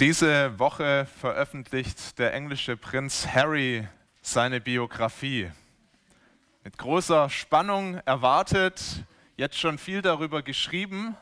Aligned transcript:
Diese 0.00 0.58
Woche 0.58 1.06
veröffentlicht 1.20 2.18
der 2.18 2.32
englische 2.32 2.78
Prinz 2.78 3.26
Harry 3.26 3.86
seine 4.22 4.58
Biografie. 4.58 5.50
Mit 6.64 6.78
großer 6.78 7.28
Spannung 7.28 8.00
erwartet, 8.06 9.04
jetzt 9.36 9.58
schon 9.58 9.76
viel 9.76 10.00
darüber 10.00 10.40
geschrieben. 10.40 11.18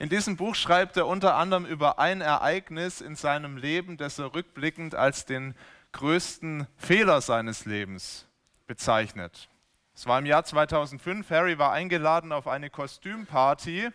In 0.00 0.08
diesem 0.08 0.36
Buch 0.36 0.56
schreibt 0.56 0.96
er 0.96 1.06
unter 1.06 1.36
anderem 1.36 1.64
über 1.64 2.00
ein 2.00 2.22
Ereignis 2.22 3.00
in 3.00 3.14
seinem 3.14 3.56
Leben, 3.56 3.96
das 3.96 4.18
er 4.18 4.34
rückblickend 4.34 4.96
als 4.96 5.24
den 5.24 5.54
größten 5.92 6.66
Fehler 6.76 7.20
seines 7.20 7.66
Lebens 7.66 8.26
bezeichnet. 8.66 9.48
Es 9.94 10.06
war 10.06 10.18
im 10.18 10.26
Jahr 10.26 10.42
2005, 10.42 11.30
Harry 11.30 11.56
war 11.56 11.70
eingeladen 11.70 12.32
auf 12.32 12.48
eine 12.48 12.68
Kostümparty 12.68 13.90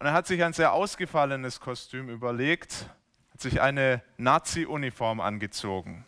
und 0.00 0.06
er 0.06 0.14
hat 0.14 0.26
sich 0.26 0.42
ein 0.42 0.54
sehr 0.54 0.72
ausgefallenes 0.72 1.60
Kostüm 1.60 2.08
überlegt, 2.08 2.86
hat 3.32 3.40
sich 3.42 3.60
eine 3.60 4.02
Nazi-Uniform 4.16 5.20
angezogen, 5.20 6.06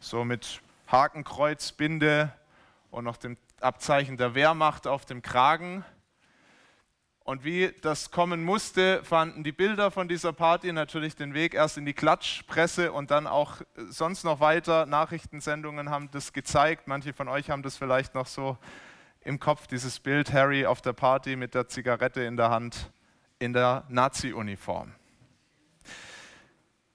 so 0.00 0.22
mit 0.22 0.60
Hakenkreuz, 0.86 1.72
Binde 1.72 2.30
und 2.90 3.04
noch 3.04 3.16
dem 3.16 3.38
Abzeichen 3.62 4.18
der 4.18 4.34
Wehrmacht 4.34 4.86
auf 4.86 5.06
dem 5.06 5.22
Kragen. 5.22 5.82
Und 7.24 7.42
wie 7.42 7.72
das 7.80 8.10
kommen 8.10 8.44
musste, 8.44 9.02
fanden 9.02 9.44
die 9.44 9.52
Bilder 9.52 9.90
von 9.90 10.08
dieser 10.08 10.34
Party 10.34 10.70
natürlich 10.70 11.16
den 11.16 11.32
Weg 11.32 11.54
erst 11.54 11.78
in 11.78 11.86
die 11.86 11.94
Klatschpresse 11.94 12.92
und 12.92 13.10
dann 13.10 13.26
auch 13.26 13.62
sonst 13.88 14.24
noch 14.24 14.40
weiter. 14.40 14.84
Nachrichtensendungen 14.84 15.88
haben 15.88 16.10
das 16.10 16.34
gezeigt. 16.34 16.86
Manche 16.86 17.14
von 17.14 17.28
euch 17.28 17.48
haben 17.48 17.62
das 17.62 17.78
vielleicht 17.78 18.14
noch 18.14 18.26
so 18.26 18.58
im 19.22 19.40
Kopf, 19.40 19.68
dieses 19.68 20.00
Bild 20.00 20.34
Harry 20.34 20.66
auf 20.66 20.82
der 20.82 20.92
Party 20.92 21.36
mit 21.36 21.54
der 21.54 21.68
Zigarette 21.68 22.24
in 22.24 22.36
der 22.36 22.50
Hand 22.50 22.92
in 23.42 23.52
der 23.52 23.84
Nazi-Uniform. 23.88 24.94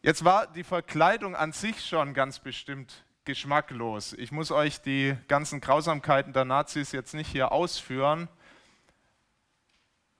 Jetzt 0.02 0.24
war 0.24 0.48
die 0.48 0.64
Verkleidung 0.64 1.36
an 1.36 1.52
sich 1.52 1.86
schon 1.86 2.14
ganz 2.14 2.40
bestimmt 2.40 3.04
geschmacklos. 3.26 4.14
Ich 4.14 4.32
muss 4.32 4.52
euch 4.52 4.82
die 4.82 5.16
ganzen 5.28 5.60
Grausamkeiten 5.60 6.34
der 6.34 6.46
Nazis 6.46 6.92
jetzt 6.92 7.14
nicht 7.14 7.30
hier 7.30 7.52
ausführen 7.52 8.30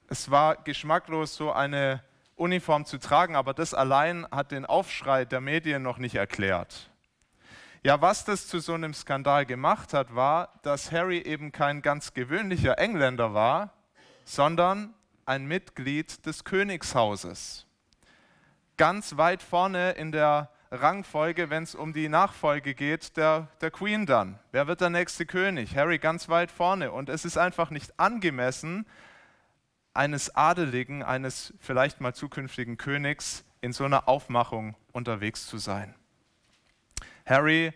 es 0.08 0.30
war 0.30 0.56
geschmacklos, 0.56 1.36
so 1.36 1.52
eine 1.52 2.02
Uniform 2.34 2.86
zu 2.86 2.98
tragen, 2.98 3.36
aber 3.36 3.52
das 3.52 3.74
allein 3.74 4.26
hat 4.30 4.52
den 4.52 4.64
Aufschrei 4.64 5.24
der 5.24 5.40
Medien 5.40 5.82
noch 5.82 5.98
nicht 5.98 6.14
erklärt. 6.14 6.90
Ja, 7.82 8.00
was 8.00 8.24
das 8.24 8.48
zu 8.48 8.58
so 8.58 8.74
einem 8.74 8.94
Skandal 8.94 9.46
gemacht 9.46 9.92
hat, 9.92 10.14
war, 10.14 10.58
dass 10.62 10.90
Harry 10.92 11.18
eben 11.18 11.52
kein 11.52 11.82
ganz 11.82 12.14
gewöhnlicher 12.14 12.78
Engländer 12.78 13.34
war, 13.34 13.74
sondern 14.24 14.94
ein 15.28 15.44
Mitglied 15.46 16.24
des 16.24 16.42
Königshauses. 16.44 17.66
Ganz 18.78 19.18
weit 19.18 19.42
vorne 19.42 19.92
in 19.92 20.10
der 20.10 20.50
Rangfolge, 20.70 21.50
wenn 21.50 21.64
es 21.64 21.74
um 21.74 21.92
die 21.92 22.08
Nachfolge 22.08 22.74
geht, 22.74 23.16
der, 23.18 23.48
der 23.60 23.70
Queen 23.70 24.06
dann. 24.06 24.38
Wer 24.52 24.66
wird 24.66 24.80
der 24.80 24.88
nächste 24.88 25.26
König? 25.26 25.76
Harry 25.76 25.98
ganz 25.98 26.30
weit 26.30 26.50
vorne. 26.50 26.92
Und 26.92 27.10
es 27.10 27.26
ist 27.26 27.36
einfach 27.36 27.70
nicht 27.70 28.00
angemessen, 28.00 28.86
eines 29.92 30.34
Adeligen, 30.34 31.02
eines 31.02 31.52
vielleicht 31.60 32.00
mal 32.00 32.14
zukünftigen 32.14 32.78
Königs 32.78 33.44
in 33.60 33.72
so 33.72 33.84
einer 33.84 34.08
Aufmachung 34.08 34.76
unterwegs 34.92 35.46
zu 35.46 35.58
sein. 35.58 35.94
Harry 37.26 37.74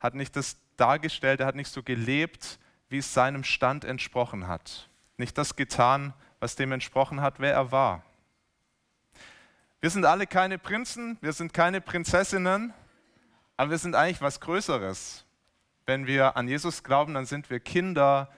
hat 0.00 0.14
nicht 0.14 0.36
das 0.36 0.56
dargestellt, 0.76 1.40
er 1.40 1.46
hat 1.46 1.56
nicht 1.56 1.70
so 1.70 1.82
gelebt, 1.82 2.58
wie 2.88 2.98
es 2.98 3.12
seinem 3.12 3.44
Stand 3.44 3.84
entsprochen 3.84 4.46
hat. 4.46 4.88
Nicht 5.16 5.36
das 5.36 5.56
getan, 5.56 6.14
was 6.44 6.56
dem 6.56 6.72
entsprochen 6.72 7.22
hat, 7.22 7.40
wer 7.40 7.54
er 7.54 7.72
war. 7.72 8.02
Wir 9.80 9.88
sind 9.88 10.04
alle 10.04 10.26
keine 10.26 10.58
Prinzen, 10.58 11.16
wir 11.22 11.32
sind 11.32 11.54
keine 11.54 11.80
Prinzessinnen, 11.80 12.74
aber 13.56 13.70
wir 13.70 13.78
sind 13.78 13.94
eigentlich 13.94 14.20
was 14.20 14.40
Größeres. 14.40 15.24
Wenn 15.86 16.06
wir 16.06 16.36
an 16.36 16.46
Jesus 16.46 16.82
glauben, 16.82 17.14
dann 17.14 17.24
sind 17.24 17.48
wir 17.48 17.60
Kinder 17.60 18.30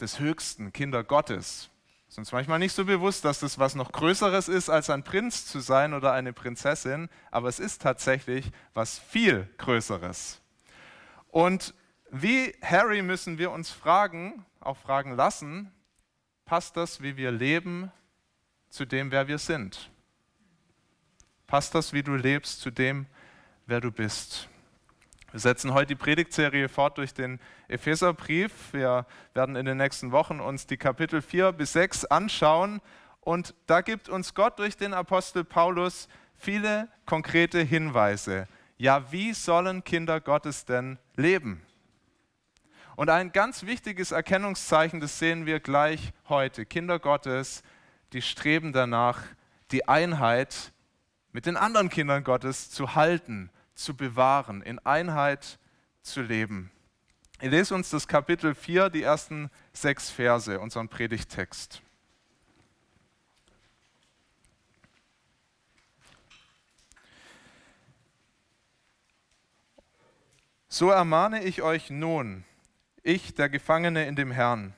des 0.00 0.18
Höchsten, 0.20 0.72
Kinder 0.72 1.04
Gottes. 1.04 1.68
Ist 2.08 2.16
uns 2.16 2.32
manchmal 2.32 2.58
nicht 2.58 2.72
so 2.72 2.86
bewusst, 2.86 3.26
dass 3.26 3.40
das 3.40 3.58
was 3.58 3.74
noch 3.74 3.92
Größeres 3.92 4.48
ist, 4.48 4.70
als 4.70 4.88
ein 4.88 5.04
Prinz 5.04 5.44
zu 5.44 5.60
sein 5.60 5.92
oder 5.92 6.12
eine 6.12 6.32
Prinzessin, 6.32 7.10
aber 7.30 7.50
es 7.50 7.58
ist 7.58 7.82
tatsächlich 7.82 8.50
was 8.72 8.98
viel 8.98 9.50
Größeres. 9.58 10.40
Und 11.28 11.74
wie 12.10 12.54
Harry 12.62 13.02
müssen 13.02 13.36
wir 13.36 13.50
uns 13.50 13.68
fragen, 13.68 14.46
auch 14.60 14.78
fragen 14.78 15.14
lassen, 15.14 15.70
passt 16.50 16.76
das, 16.76 17.00
wie 17.00 17.16
wir 17.16 17.30
leben, 17.30 17.92
zu 18.70 18.84
dem, 18.84 19.12
wer 19.12 19.28
wir 19.28 19.38
sind? 19.38 19.88
Passt 21.46 21.76
das, 21.76 21.92
wie 21.92 22.02
du 22.02 22.16
lebst, 22.16 22.60
zu 22.60 22.72
dem, 22.72 23.06
wer 23.66 23.80
du 23.80 23.92
bist? 23.92 24.48
Wir 25.30 25.38
setzen 25.38 25.72
heute 25.72 25.86
die 25.86 25.94
Predigtserie 25.94 26.68
fort 26.68 26.98
durch 26.98 27.14
den 27.14 27.38
Epheserbrief. 27.68 28.50
Wir 28.72 29.06
werden 29.32 29.54
in 29.54 29.64
den 29.64 29.76
nächsten 29.76 30.10
Wochen 30.10 30.40
uns 30.40 30.66
die 30.66 30.76
Kapitel 30.76 31.22
4 31.22 31.52
bis 31.52 31.74
6 31.74 32.06
anschauen. 32.06 32.80
Und 33.20 33.54
da 33.68 33.80
gibt 33.80 34.08
uns 34.08 34.34
Gott 34.34 34.58
durch 34.58 34.76
den 34.76 34.92
Apostel 34.92 35.44
Paulus 35.44 36.08
viele 36.34 36.88
konkrete 37.06 37.60
Hinweise. 37.60 38.48
Ja, 38.76 39.12
wie 39.12 39.34
sollen 39.34 39.84
Kinder 39.84 40.20
Gottes 40.20 40.64
denn 40.64 40.98
leben? 41.14 41.62
Und 42.96 43.10
ein 43.10 43.32
ganz 43.32 43.64
wichtiges 43.64 44.12
Erkennungszeichen, 44.12 45.00
das 45.00 45.18
sehen 45.18 45.46
wir 45.46 45.60
gleich 45.60 46.12
heute. 46.28 46.66
Kinder 46.66 46.98
Gottes, 46.98 47.62
die 48.12 48.22
streben 48.22 48.72
danach, 48.72 49.22
die 49.70 49.88
Einheit 49.88 50.72
mit 51.32 51.46
den 51.46 51.56
anderen 51.56 51.88
Kindern 51.88 52.24
Gottes 52.24 52.70
zu 52.70 52.94
halten 52.94 53.50
zu 53.74 53.96
bewahren, 53.96 54.62
in 54.62 54.78
Einheit 54.80 55.58
zu 56.02 56.20
leben. 56.22 56.70
Ich 57.40 57.50
lese 57.50 57.74
uns 57.74 57.88
das 57.88 58.06
Kapitel 58.06 58.54
4, 58.54 58.90
die 58.90 59.02
ersten 59.02 59.50
sechs 59.72 60.10
Verse, 60.10 60.60
unseren 60.60 60.88
Predigtext. 60.88 61.80
So 70.68 70.90
ermahne 70.90 71.42
ich 71.42 71.62
euch 71.62 71.90
nun, 71.90 72.44
ich, 73.02 73.34
der 73.34 73.48
Gefangene 73.48 74.06
in 74.06 74.16
dem 74.16 74.30
Herrn. 74.30 74.74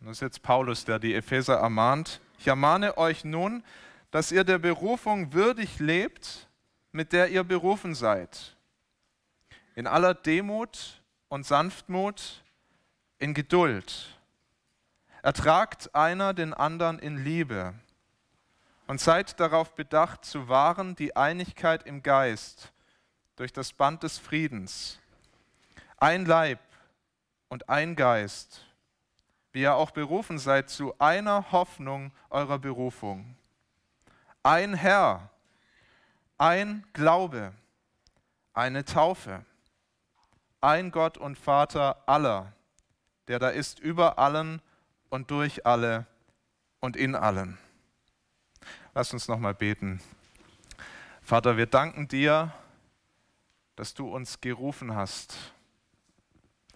Das 0.00 0.12
ist 0.12 0.20
jetzt 0.20 0.42
Paulus, 0.42 0.84
der 0.84 0.98
die 0.98 1.14
Epheser 1.14 1.56
ermahnt. 1.56 2.20
Ich 2.38 2.46
ermahne 2.46 2.96
euch 2.96 3.24
nun, 3.24 3.62
dass 4.10 4.32
ihr 4.32 4.44
der 4.44 4.58
Berufung 4.58 5.32
würdig 5.32 5.78
lebt, 5.78 6.48
mit 6.92 7.12
der 7.12 7.28
ihr 7.28 7.44
berufen 7.44 7.94
seid. 7.94 8.56
In 9.74 9.86
aller 9.86 10.14
Demut 10.14 11.02
und 11.28 11.46
Sanftmut, 11.46 12.42
in 13.18 13.34
Geduld. 13.34 14.18
Ertragt 15.22 15.94
einer 15.94 16.32
den 16.32 16.54
anderen 16.54 16.98
in 16.98 17.22
Liebe 17.22 17.74
und 18.86 19.00
seid 19.00 19.38
darauf 19.38 19.74
bedacht 19.74 20.24
zu 20.24 20.48
wahren 20.48 20.96
die 20.96 21.14
Einigkeit 21.14 21.84
im 21.84 22.02
Geist 22.02 22.72
durch 23.36 23.52
das 23.52 23.72
Band 23.72 24.02
des 24.02 24.18
Friedens. 24.18 24.98
Ein 25.98 26.24
Leib 26.24 26.58
und 27.50 27.68
ein 27.68 27.96
Geist, 27.96 28.64
wie 29.52 29.62
ihr 29.62 29.74
auch 29.74 29.90
berufen 29.90 30.38
seid 30.38 30.70
zu 30.70 30.94
einer 30.98 31.52
Hoffnung 31.52 32.12
eurer 32.30 32.58
Berufung. 32.58 33.36
Ein 34.42 34.72
Herr, 34.72 35.28
ein 36.38 36.86
Glaube, 36.94 37.52
eine 38.54 38.84
Taufe, 38.84 39.44
ein 40.60 40.90
Gott 40.92 41.18
und 41.18 41.36
Vater 41.36 42.02
aller, 42.06 42.52
der 43.28 43.38
da 43.38 43.50
ist 43.50 43.80
über 43.80 44.18
allen 44.18 44.62
und 45.10 45.30
durch 45.30 45.66
alle 45.66 46.06
und 46.78 46.96
in 46.96 47.14
allen. 47.14 47.58
Lass 48.94 49.12
uns 49.12 49.28
nochmal 49.28 49.54
beten. 49.54 50.00
Vater, 51.20 51.56
wir 51.56 51.66
danken 51.66 52.06
dir, 52.06 52.52
dass 53.74 53.92
du 53.94 54.08
uns 54.08 54.40
gerufen 54.40 54.94
hast, 54.94 55.52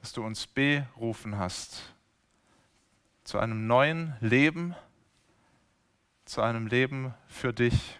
dass 0.04 0.12
du 0.12 0.22
uns 0.22 0.46
berufen 0.46 1.38
hast 1.38 1.94
zu 3.24 3.38
einem 3.38 3.66
neuen 3.66 4.14
Leben, 4.20 4.74
zu 6.26 6.42
einem 6.42 6.66
Leben 6.66 7.14
für 7.26 7.54
dich. 7.54 7.98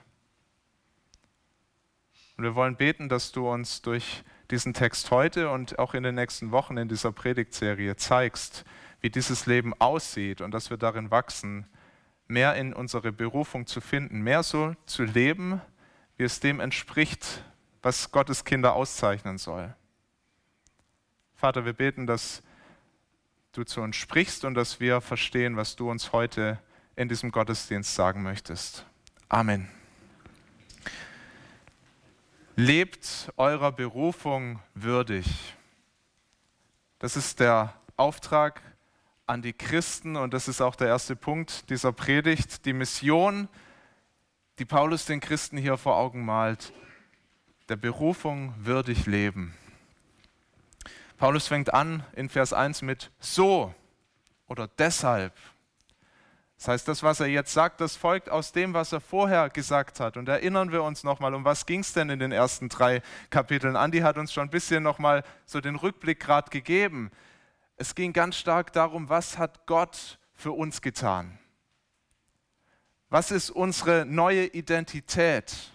Und 2.37 2.45
wir 2.45 2.55
wollen 2.55 2.77
beten, 2.77 3.09
dass 3.09 3.33
du 3.33 3.49
uns 3.49 3.81
durch 3.81 4.23
diesen 4.51 4.75
Text 4.75 5.11
heute 5.13 5.49
und 5.49 5.79
auch 5.79 5.95
in 5.95 6.03
den 6.03 6.15
nächsten 6.15 6.51
Wochen 6.51 6.77
in 6.77 6.89
dieser 6.89 7.11
Predigtserie 7.11 7.97
zeigst, 7.97 8.67
wie 9.01 9.09
dieses 9.09 9.47
Leben 9.47 9.73
aussieht 9.73 10.43
und 10.43 10.51
dass 10.51 10.69
wir 10.69 10.77
darin 10.77 11.11
wachsen, 11.11 11.67
mehr 12.27 12.55
in 12.55 12.75
unsere 12.75 13.13
Berufung 13.13 13.67
zu 13.67 13.81
finden, 13.81 14.21
mehr 14.21 14.43
so 14.43 14.75
zu 14.85 15.05
leben, 15.05 15.63
wie 16.19 16.25
es 16.25 16.39
dem 16.39 16.61
entspricht, 16.61 17.43
was 17.81 18.11
Gottes 18.11 18.45
Kinder 18.45 18.75
auszeichnen 18.75 19.39
soll. 19.39 19.75
Vater, 21.37 21.65
wir 21.65 21.73
beten, 21.73 22.07
dass 22.07 22.43
du 23.53 23.65
zu 23.65 23.81
uns 23.81 23.97
sprichst 23.97 24.45
und 24.45 24.55
dass 24.55 24.81
wir 24.81 25.01
verstehen, 25.01 25.57
was 25.57 25.77
du 25.77 25.91
uns 25.91 26.13
heute 26.13 26.59
in 26.97 27.09
diesem 27.09 27.31
Gottesdienst 27.31 27.95
sagen 27.95 28.23
möchtest. 28.23 28.85
Amen. 29.29 29.69
Lebt 32.57 33.33
eurer 33.37 33.73
Berufung 33.73 34.61
würdig. 34.75 35.27
Das 37.01 37.17
ist 37.17 37.41
der 37.41 37.75
Auftrag 37.97 38.63
an 39.27 39.43
die 39.43 39.53
Christen 39.53 40.17
und 40.17 40.35
das 40.35 40.49
ist 40.49 40.61
auch 40.61 40.77
der 40.77 40.89
erste 40.89 41.17
Punkt 41.17 41.69
dieser 41.71 41.93
Predigt. 41.93 42.65
Die 42.65 42.73
Mission, 42.73 43.49
die 44.59 44.65
Paulus 44.65 45.07
den 45.07 45.21
Christen 45.21 45.57
hier 45.57 45.77
vor 45.77 45.97
Augen 45.97 46.25
malt, 46.25 46.73
der 47.69 47.77
Berufung 47.77 48.55
würdig 48.59 49.07
leben. 49.07 49.55
Paulus 51.17 51.47
fängt 51.47 51.73
an 51.73 52.05
in 52.15 52.29
Vers 52.29 52.53
1 52.53 52.83
mit 52.83 53.11
so 53.21 53.73
oder 54.47 54.69
deshalb. 54.79 55.33
Das 56.57 56.69
heißt, 56.69 56.89
das, 56.89 57.03
was 57.03 57.21
er 57.21 57.27
jetzt 57.27 57.53
sagt, 57.53 57.81
das 57.81 57.97
folgt 57.97 58.31
aus 58.31 58.53
dem, 58.53 58.75
was 58.75 58.93
er 58.93 59.01
vorher 59.01 59.51
gesagt 59.51 60.01
hat. 60.01 60.17
Und 60.17 60.29
erinnern 60.29 60.73
wir 60.73 60.83
uns 60.83 61.05
nochmal, 61.05 61.35
um 61.35 61.45
was 61.45 61.67
ging 61.67 61.81
es 61.81 61.93
denn 61.93 62.11
in 62.11 62.19
den 62.19 62.33
ersten 62.33 62.69
drei 62.69 63.03
Kapiteln? 63.31 63.77
Andi 63.77 64.01
hat 64.01 64.17
uns 64.17 64.33
schon 64.33 64.45
ein 64.45 64.51
bisschen 64.51 64.83
nochmal 64.83 65.25
so 65.45 65.61
den 65.61 65.77
Rückblick 65.77 66.21
gerade 66.21 66.51
gegeben. 66.51 67.11
Es 67.77 67.95
ging 67.95 68.13
ganz 68.13 68.37
stark 68.37 68.73
darum, 68.73 69.09
was 69.09 69.37
hat 69.37 69.67
Gott 69.67 70.19
für 70.33 70.53
uns 70.53 70.81
getan? 70.81 71.39
Was 73.11 73.31
ist 73.31 73.51
unsere 73.51 74.07
neue 74.07 74.47
Identität? 74.47 75.74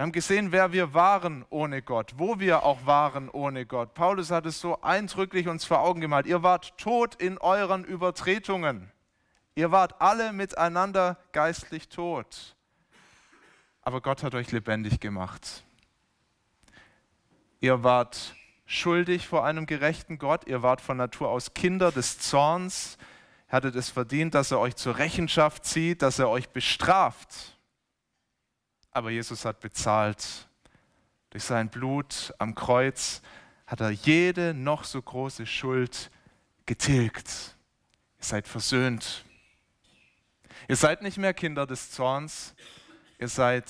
Wir 0.00 0.04
haben 0.04 0.12
gesehen, 0.12 0.50
wer 0.50 0.72
wir 0.72 0.94
waren 0.94 1.44
ohne 1.50 1.82
Gott, 1.82 2.14
wo 2.16 2.40
wir 2.40 2.62
auch 2.62 2.86
waren 2.86 3.28
ohne 3.28 3.66
Gott. 3.66 3.92
Paulus 3.92 4.30
hat 4.30 4.46
es 4.46 4.58
so 4.58 4.80
eindrücklich 4.80 5.46
uns 5.46 5.66
vor 5.66 5.80
Augen 5.80 6.00
gemalt. 6.00 6.24
Ihr 6.24 6.42
wart 6.42 6.78
tot 6.78 7.16
in 7.16 7.36
euren 7.36 7.84
Übertretungen. 7.84 8.90
Ihr 9.54 9.72
wart 9.72 10.00
alle 10.00 10.32
miteinander 10.32 11.18
geistlich 11.32 11.90
tot. 11.90 12.56
Aber 13.82 14.00
Gott 14.00 14.22
hat 14.22 14.34
euch 14.34 14.50
lebendig 14.52 15.00
gemacht. 15.00 15.64
Ihr 17.60 17.84
wart 17.84 18.34
schuldig 18.64 19.28
vor 19.28 19.44
einem 19.44 19.66
gerechten 19.66 20.16
Gott. 20.16 20.46
Ihr 20.46 20.62
wart 20.62 20.80
von 20.80 20.96
Natur 20.96 21.28
aus 21.28 21.52
Kinder 21.52 21.92
des 21.92 22.18
Zorns. 22.18 22.96
Ihr 23.48 23.52
hattet 23.52 23.76
es 23.76 23.90
verdient, 23.90 24.32
dass 24.32 24.50
er 24.50 24.60
euch 24.60 24.76
zur 24.76 24.96
Rechenschaft 24.96 25.66
zieht, 25.66 26.00
dass 26.00 26.18
er 26.18 26.30
euch 26.30 26.48
bestraft 26.48 27.59
aber 28.90 29.10
Jesus 29.10 29.44
hat 29.44 29.60
bezahlt. 29.60 30.48
Durch 31.30 31.44
sein 31.44 31.68
Blut 31.68 32.34
am 32.38 32.54
Kreuz 32.54 33.22
hat 33.66 33.80
er 33.80 33.90
jede 33.90 34.52
noch 34.52 34.84
so 34.84 35.00
große 35.00 35.46
Schuld 35.46 36.10
getilgt. 36.66 37.56
Ihr 38.18 38.24
seid 38.24 38.48
versöhnt. 38.48 39.24
Ihr 40.68 40.76
seid 40.76 41.02
nicht 41.02 41.18
mehr 41.18 41.34
Kinder 41.34 41.66
des 41.66 41.90
Zorns, 41.90 42.54
ihr 43.18 43.28
seid 43.28 43.66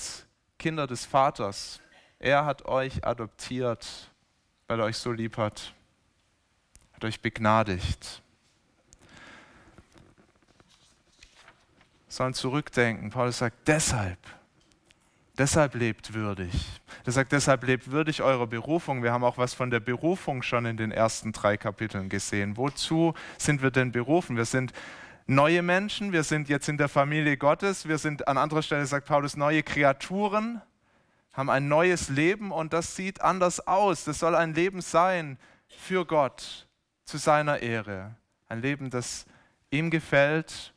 Kinder 0.59 0.87
des 0.87 1.05
Vaters. 1.05 1.79
Er 2.19 2.45
hat 2.45 2.65
euch 2.65 3.03
adoptiert, 3.05 4.11
weil 4.67 4.79
er 4.79 4.85
euch 4.85 4.97
so 4.97 5.11
lieb 5.11 5.37
hat, 5.37 5.73
hat 6.93 7.03
euch 7.03 7.21
begnadigt. 7.21 8.21
Sollen 12.07 12.33
zurückdenken. 12.33 13.09
Paulus 13.09 13.37
sagt, 13.37 13.67
deshalb 13.67 14.19
Deshalb 15.41 15.73
lebt 15.73 16.13
würdig. 16.13 16.53
Er 17.03 17.13
sagt, 17.13 17.31
deshalb 17.31 17.63
lebt 17.63 17.89
würdig 17.89 18.21
eurer 18.21 18.45
Berufung. 18.45 19.01
Wir 19.01 19.11
haben 19.11 19.23
auch 19.23 19.39
was 19.39 19.55
von 19.55 19.71
der 19.71 19.79
Berufung 19.79 20.43
schon 20.43 20.67
in 20.67 20.77
den 20.77 20.91
ersten 20.91 21.31
drei 21.31 21.57
Kapiteln 21.57 22.09
gesehen. 22.09 22.57
Wozu 22.57 23.15
sind 23.39 23.63
wir 23.63 23.71
denn 23.71 23.91
berufen? 23.91 24.37
Wir 24.37 24.45
sind 24.45 24.71
neue 25.25 25.63
Menschen, 25.63 26.11
wir 26.11 26.21
sind 26.21 26.47
jetzt 26.47 26.69
in 26.69 26.77
der 26.77 26.89
Familie 26.89 27.37
Gottes, 27.37 27.87
wir 27.87 27.97
sind 27.97 28.27
an 28.27 28.37
anderer 28.37 28.61
Stelle, 28.61 28.85
sagt 28.85 29.07
Paulus, 29.07 29.35
neue 29.35 29.63
Kreaturen, 29.63 30.61
haben 31.33 31.49
ein 31.49 31.67
neues 31.67 32.09
Leben 32.09 32.51
und 32.51 32.71
das 32.71 32.95
sieht 32.95 33.21
anders 33.21 33.65
aus. 33.65 34.03
Das 34.03 34.19
soll 34.19 34.35
ein 34.35 34.53
Leben 34.53 34.81
sein 34.81 35.39
für 35.69 36.05
Gott, 36.05 36.67
zu 37.03 37.17
seiner 37.17 37.63
Ehre. 37.63 38.15
Ein 38.47 38.61
Leben, 38.61 38.91
das 38.91 39.25
ihm 39.71 39.89
gefällt, 39.89 40.71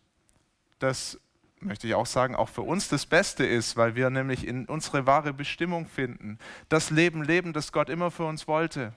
das 0.79 1.21
möchte 1.65 1.87
ich 1.87 1.95
auch 1.95 2.07
sagen, 2.07 2.35
auch 2.37 2.49
für 2.49 2.63
uns 2.63 2.89
das 2.89 3.07
Beste 3.07 3.45
ist, 3.45 3.77
weil 3.77 3.95
wir 3.95 4.11
nämlich 4.11 4.47
in 4.47 4.67
unsere 4.67 5.07
wahre 5.07 5.33
Bestimmung 5.33 5.87
finden. 5.87 6.39
Das 6.69 6.91
Leben 6.91 7.23
leben, 7.23 7.53
das 7.53 7.73
Gott 7.73 7.89
immer 7.89 8.11
für 8.11 8.25
uns 8.25 8.47
wollte. 8.47 8.93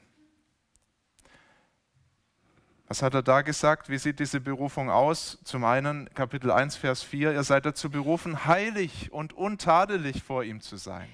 Was 2.88 3.02
hat 3.02 3.14
er 3.14 3.24
da 3.24 3.42
gesagt? 3.42 3.90
Wie 3.90 3.98
sieht 3.98 4.20
diese 4.20 4.40
Berufung 4.40 4.90
aus? 4.90 5.40
Zum 5.44 5.66
einen 5.66 6.10
Kapitel 6.14 6.52
1, 6.52 6.78
Vers 6.78 7.04
4, 7.04 7.34
ihr 7.34 7.44
seid 7.44 7.66
dazu 7.66 7.90
berufen, 7.90 8.46
heilig 8.46 9.12
und 9.12 9.34
untadelig 9.34 10.24
vor 10.24 10.44
ihm 10.44 10.62
zu 10.62 10.78
sein. 10.78 11.10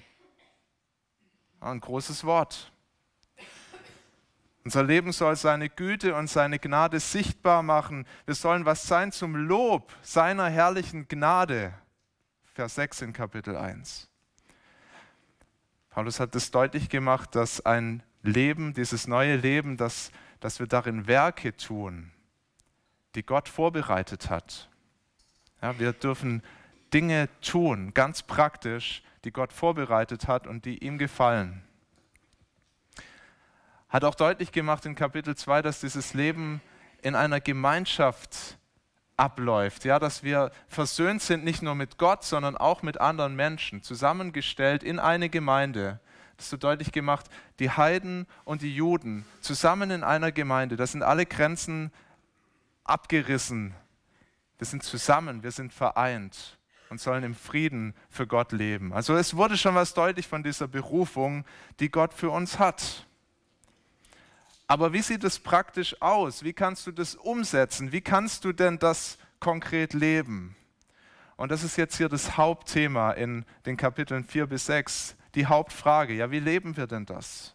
Ein 1.60 1.80
großes 1.80 2.24
Wort. 2.24 2.70
Unser 4.64 4.82
Leben 4.82 5.12
soll 5.12 5.36
seine 5.36 5.68
Güte 5.68 6.14
und 6.14 6.28
seine 6.28 6.58
Gnade 6.58 6.98
sichtbar 6.98 7.62
machen. 7.62 8.06
Wir 8.24 8.34
sollen 8.34 8.64
was 8.64 8.86
sein 8.86 9.12
zum 9.12 9.36
Lob 9.36 9.92
seiner 10.00 10.48
herrlichen 10.48 11.06
Gnade. 11.06 11.74
Vers 12.54 12.76
6 12.76 13.02
in 13.02 13.12
Kapitel 13.12 13.56
1. 13.56 14.08
Paulus 15.90 16.18
hat 16.18 16.34
es 16.34 16.50
deutlich 16.50 16.88
gemacht, 16.88 17.34
dass 17.34 17.64
ein 17.66 18.02
Leben, 18.22 18.72
dieses 18.72 19.06
neue 19.06 19.36
Leben, 19.36 19.76
dass, 19.76 20.10
dass 20.40 20.60
wir 20.60 20.66
darin 20.66 21.06
Werke 21.06 21.54
tun, 21.54 22.10
die 23.16 23.22
Gott 23.22 23.50
vorbereitet 23.50 24.30
hat. 24.30 24.70
Ja, 25.60 25.78
wir 25.78 25.92
dürfen 25.92 26.42
Dinge 26.94 27.28
tun, 27.42 27.92
ganz 27.92 28.22
praktisch, 28.22 29.02
die 29.24 29.30
Gott 29.30 29.52
vorbereitet 29.52 30.26
hat 30.26 30.46
und 30.46 30.64
die 30.64 30.78
ihm 30.78 30.96
gefallen 30.96 31.62
hat 33.94 34.02
auch 34.02 34.16
deutlich 34.16 34.50
gemacht 34.50 34.86
in 34.86 34.96
Kapitel 34.96 35.36
2, 35.36 35.62
dass 35.62 35.78
dieses 35.78 36.14
Leben 36.14 36.60
in 37.02 37.14
einer 37.14 37.40
Gemeinschaft 37.40 38.58
abläuft, 39.16 39.84
ja, 39.84 40.00
dass 40.00 40.24
wir 40.24 40.50
versöhnt 40.66 41.22
sind 41.22 41.44
nicht 41.44 41.62
nur 41.62 41.76
mit 41.76 41.96
Gott, 41.96 42.24
sondern 42.24 42.56
auch 42.56 42.82
mit 42.82 43.00
anderen 43.00 43.36
Menschen, 43.36 43.84
zusammengestellt 43.84 44.82
in 44.82 44.98
eine 44.98 45.28
Gemeinde. 45.28 46.00
Das 46.36 46.50
so 46.50 46.56
deutlich 46.56 46.90
gemacht, 46.90 47.26
die 47.60 47.70
Heiden 47.70 48.26
und 48.42 48.62
die 48.62 48.74
Juden 48.74 49.24
zusammen 49.40 49.92
in 49.92 50.02
einer 50.02 50.32
Gemeinde, 50.32 50.74
da 50.74 50.88
sind 50.88 51.04
alle 51.04 51.24
Grenzen 51.24 51.92
abgerissen. 52.82 53.76
Wir 54.58 54.66
sind 54.66 54.82
zusammen, 54.82 55.44
wir 55.44 55.52
sind 55.52 55.72
vereint 55.72 56.58
und 56.90 57.00
sollen 57.00 57.22
im 57.22 57.36
Frieden 57.36 57.94
für 58.10 58.26
Gott 58.26 58.50
leben. 58.50 58.92
Also 58.92 59.14
es 59.14 59.36
wurde 59.36 59.56
schon 59.56 59.76
was 59.76 59.94
deutlich 59.94 60.26
von 60.26 60.42
dieser 60.42 60.66
Berufung, 60.66 61.44
die 61.78 61.92
Gott 61.92 62.12
für 62.12 62.30
uns 62.30 62.58
hat. 62.58 63.06
Aber 64.66 64.92
wie 64.92 65.02
sieht 65.02 65.24
es 65.24 65.38
praktisch 65.38 66.00
aus? 66.00 66.42
Wie 66.42 66.52
kannst 66.52 66.86
du 66.86 66.92
das 66.92 67.14
umsetzen? 67.14 67.92
Wie 67.92 68.00
kannst 68.00 68.44
du 68.44 68.52
denn 68.52 68.78
das 68.78 69.18
konkret 69.40 69.92
leben? 69.92 70.56
Und 71.36 71.50
das 71.50 71.62
ist 71.62 71.76
jetzt 71.76 71.96
hier 71.96 72.08
das 72.08 72.36
Hauptthema 72.36 73.10
in 73.12 73.44
den 73.66 73.76
Kapiteln 73.76 74.24
4 74.24 74.46
bis 74.46 74.66
6, 74.66 75.16
die 75.34 75.46
Hauptfrage. 75.46 76.14
Ja, 76.14 76.30
wie 76.30 76.40
leben 76.40 76.76
wir 76.76 76.86
denn 76.86 77.04
das? 77.04 77.54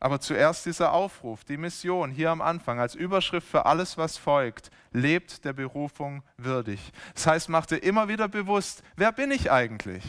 Aber 0.00 0.20
zuerst 0.20 0.64
dieser 0.64 0.92
Aufruf, 0.92 1.44
die 1.44 1.56
Mission 1.56 2.10
hier 2.10 2.30
am 2.30 2.40
Anfang 2.40 2.78
als 2.78 2.94
Überschrift 2.94 3.48
für 3.48 3.66
alles, 3.66 3.98
was 3.98 4.16
folgt, 4.16 4.70
lebt 4.92 5.44
der 5.44 5.52
Berufung 5.52 6.22
würdig. 6.36 6.92
Das 7.14 7.26
heißt, 7.26 7.48
mach 7.48 7.66
dir 7.66 7.78
immer 7.78 8.08
wieder 8.08 8.28
bewusst, 8.28 8.82
wer 8.96 9.12
bin 9.12 9.30
ich 9.32 9.50
eigentlich? 9.50 10.04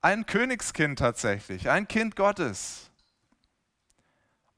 Ein 0.00 0.26
Königskind 0.26 0.98
tatsächlich, 0.98 1.70
ein 1.70 1.86
Kind 1.86 2.16
Gottes 2.16 2.91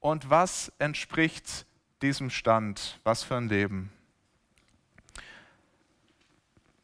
und 0.05 0.29
was 0.29 0.71
entspricht 0.77 1.65
diesem 2.03 2.29
Stand? 2.29 2.99
Was 3.03 3.23
für 3.23 3.37
ein 3.37 3.49
Leben? 3.49 3.91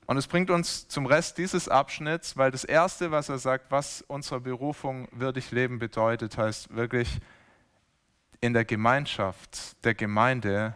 Und 0.08 0.18
es 0.18 0.26
bringt 0.26 0.50
uns 0.50 0.88
zum 0.88 1.06
Rest 1.06 1.38
dieses 1.38 1.70
Abschnitts, 1.70 2.36
weil 2.36 2.50
das 2.50 2.64
Erste, 2.64 3.12
was 3.12 3.30
er 3.30 3.38
sagt, 3.38 3.70
was 3.70 4.02
unserer 4.02 4.40
Berufung 4.40 5.08
würdig 5.12 5.52
leben 5.52 5.78
bedeutet, 5.78 6.36
heißt 6.36 6.76
wirklich 6.76 7.20
in 8.40 8.54
der 8.54 8.66
Gemeinschaft 8.66 9.86
der 9.86 9.94
Gemeinde 9.94 10.76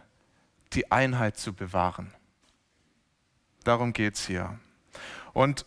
die 0.72 0.92
Einheit 0.92 1.36
zu 1.38 1.52
bewahren. 1.52 2.14
Darum 3.64 3.92
geht 3.92 4.14
es 4.14 4.24
hier. 4.24 4.56
Und 5.32 5.66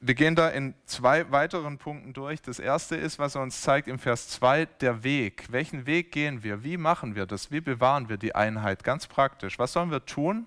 wir 0.00 0.14
gehen 0.14 0.34
da 0.34 0.48
in 0.48 0.74
zwei 0.86 1.30
weiteren 1.30 1.76
Punkten 1.76 2.14
durch. 2.14 2.40
Das 2.40 2.58
erste 2.58 2.96
ist, 2.96 3.18
was 3.18 3.34
er 3.34 3.42
uns 3.42 3.60
zeigt 3.60 3.86
im 3.86 3.98
Vers 3.98 4.28
2, 4.30 4.66
der 4.80 5.04
Weg. 5.04 5.46
Welchen 5.50 5.84
Weg 5.84 6.10
gehen 6.10 6.42
wir? 6.42 6.64
Wie 6.64 6.78
machen 6.78 7.14
wir 7.14 7.26
das? 7.26 7.50
Wie 7.50 7.60
bewahren 7.60 8.08
wir 8.08 8.16
die 8.16 8.34
Einheit? 8.34 8.82
Ganz 8.82 9.06
praktisch. 9.06 9.58
Was 9.58 9.74
sollen 9.74 9.90
wir 9.90 10.04
tun? 10.06 10.46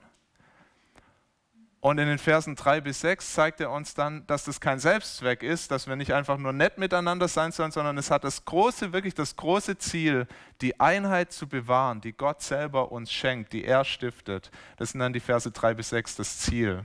Und 1.80 2.00
in 2.00 2.08
den 2.08 2.18
Versen 2.18 2.56
3 2.56 2.82
bis 2.82 3.02
6 3.02 3.34
zeigt 3.34 3.62
er 3.62 3.70
uns 3.70 3.94
dann, 3.94 4.26
dass 4.26 4.44
das 4.44 4.60
kein 4.60 4.80
Selbstzweck 4.80 5.44
ist, 5.44 5.70
dass 5.70 5.88
wir 5.88 5.96
nicht 5.96 6.12
einfach 6.12 6.38
nur 6.38 6.52
nett 6.52 6.80
miteinander 6.80 7.28
sein 7.28 7.52
sollen, 7.52 7.72
sondern 7.72 7.98
es 8.00 8.10
hat 8.10 8.24
das 8.24 8.44
große, 8.44 8.92
wirklich 8.92 9.14
das 9.14 9.36
große 9.36 9.78
Ziel, 9.78 10.28
die 10.62 10.80
Einheit 10.80 11.32
zu 11.32 11.48
bewahren, 11.48 12.02
die 12.02 12.14
Gott 12.14 12.42
selber 12.42 12.92
uns 12.92 13.14
schenkt, 13.14 13.54
die 13.54 13.64
er 13.64 13.86
stiftet. 13.86 14.50
Das 14.78 14.90
sind 14.90 15.00
dann 15.00 15.14
die 15.14 15.20
Verse 15.20 15.52
3 15.52 15.76
bis 15.76 15.90
6 15.90 16.16
das 16.16 16.40
Ziel. 16.40 16.84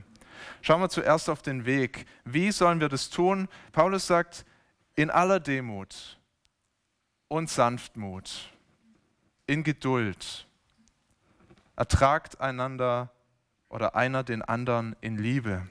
Schauen 0.61 0.81
wir 0.81 0.89
zuerst 0.89 1.29
auf 1.29 1.41
den 1.41 1.65
Weg. 1.65 2.05
Wie 2.25 2.51
sollen 2.51 2.79
wir 2.79 2.89
das 2.89 3.09
tun? 3.09 3.47
Paulus 3.71 4.07
sagt, 4.07 4.45
in 4.95 5.09
aller 5.09 5.39
Demut 5.39 6.19
und 7.27 7.49
Sanftmut, 7.49 8.51
in 9.47 9.63
Geduld, 9.63 10.47
ertragt 11.75 12.39
einander 12.39 13.11
oder 13.69 13.95
einer 13.95 14.23
den 14.23 14.41
anderen 14.41 14.95
in 15.01 15.17
Liebe. 15.17 15.67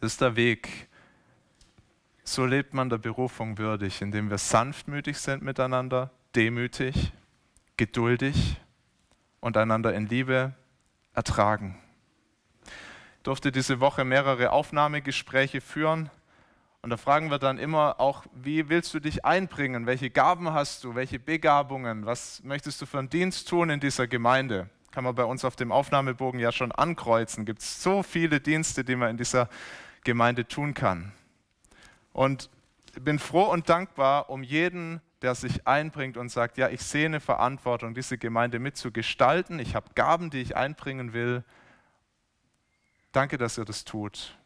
Das 0.00 0.14
ist 0.14 0.20
der 0.20 0.34
Weg. 0.34 0.88
So 2.24 2.44
lebt 2.44 2.74
man 2.74 2.88
der 2.90 2.98
Berufung 2.98 3.58
würdig, 3.58 4.02
indem 4.02 4.30
wir 4.30 4.38
sanftmütig 4.38 5.18
sind 5.18 5.42
miteinander, 5.42 6.10
demütig, 6.34 7.12
geduldig 7.76 8.56
und 9.40 9.56
einander 9.56 9.94
in 9.94 10.06
Liebe 10.06 10.54
ertragen. 11.14 11.78
Durfte 13.22 13.52
diese 13.52 13.80
Woche 13.80 14.04
mehrere 14.04 14.50
Aufnahmegespräche 14.50 15.60
führen 15.60 16.10
und 16.84 16.90
da 16.90 16.96
fragen 16.96 17.30
wir 17.30 17.38
dann 17.38 17.58
immer 17.58 18.00
auch, 18.00 18.24
wie 18.34 18.68
willst 18.68 18.92
du 18.92 18.98
dich 18.98 19.24
einbringen? 19.24 19.86
Welche 19.86 20.10
Gaben 20.10 20.52
hast 20.52 20.82
du? 20.82 20.96
Welche 20.96 21.20
Begabungen? 21.20 22.06
Was 22.06 22.42
möchtest 22.42 22.82
du 22.82 22.86
für 22.86 22.98
einen 22.98 23.08
Dienst 23.08 23.48
tun 23.48 23.70
in 23.70 23.78
dieser 23.78 24.08
Gemeinde? 24.08 24.68
Kann 24.90 25.04
man 25.04 25.14
bei 25.14 25.24
uns 25.24 25.44
auf 25.44 25.54
dem 25.54 25.70
Aufnahmebogen 25.70 26.40
ja 26.40 26.50
schon 26.50 26.72
ankreuzen. 26.72 27.44
Gibt 27.44 27.62
es 27.62 27.80
so 27.80 28.02
viele 28.02 28.40
Dienste, 28.40 28.82
die 28.82 28.96
man 28.96 29.10
in 29.10 29.16
dieser 29.16 29.48
Gemeinde 30.02 30.48
tun 30.48 30.74
kann. 30.74 31.12
Und 32.12 32.50
ich 32.96 33.02
bin 33.02 33.20
froh 33.20 33.44
und 33.44 33.68
dankbar 33.68 34.28
um 34.28 34.42
jeden, 34.42 35.00
der 35.22 35.36
sich 35.36 35.68
einbringt 35.68 36.16
und 36.16 36.30
sagt, 36.30 36.58
ja, 36.58 36.68
ich 36.68 36.82
sehe 36.82 37.06
eine 37.06 37.20
Verantwortung, 37.20 37.94
diese 37.94 38.18
Gemeinde 38.18 38.58
mitzugestalten. 38.58 39.60
Ich 39.60 39.76
habe 39.76 39.86
Gaben, 39.94 40.30
die 40.30 40.40
ich 40.40 40.56
einbringen 40.56 41.12
will. 41.12 41.44
Danke, 43.12 43.38
dass 43.38 43.58
ihr 43.58 43.64
das 43.64 43.84
tut. 43.84 44.36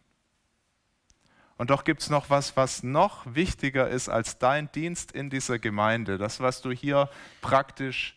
Und 1.56 1.70
doch 1.70 1.84
gibt 1.84 2.02
es 2.02 2.10
noch 2.10 2.28
was, 2.28 2.56
was 2.56 2.82
noch 2.82 3.24
wichtiger 3.34 3.88
ist 3.88 4.08
als 4.08 4.38
dein 4.38 4.70
Dienst 4.72 5.12
in 5.12 5.30
dieser 5.30 5.58
Gemeinde. 5.58 6.18
Das, 6.18 6.40
was 6.40 6.60
du 6.60 6.70
hier 6.70 7.08
praktisch 7.40 8.16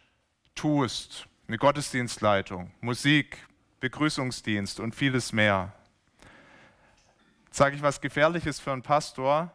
tust. 0.56 1.28
Eine 1.48 1.58
Gottesdienstleitung, 1.58 2.72
Musik, 2.82 3.38
Begrüßungsdienst 3.80 4.80
und 4.80 4.94
vieles 4.94 5.32
mehr. 5.32 5.74
Sage 7.52 7.76
ich 7.76 7.82
was 7.82 8.02
Gefährliches 8.02 8.60
für 8.60 8.72
einen 8.72 8.84
Pastor? 8.84 9.52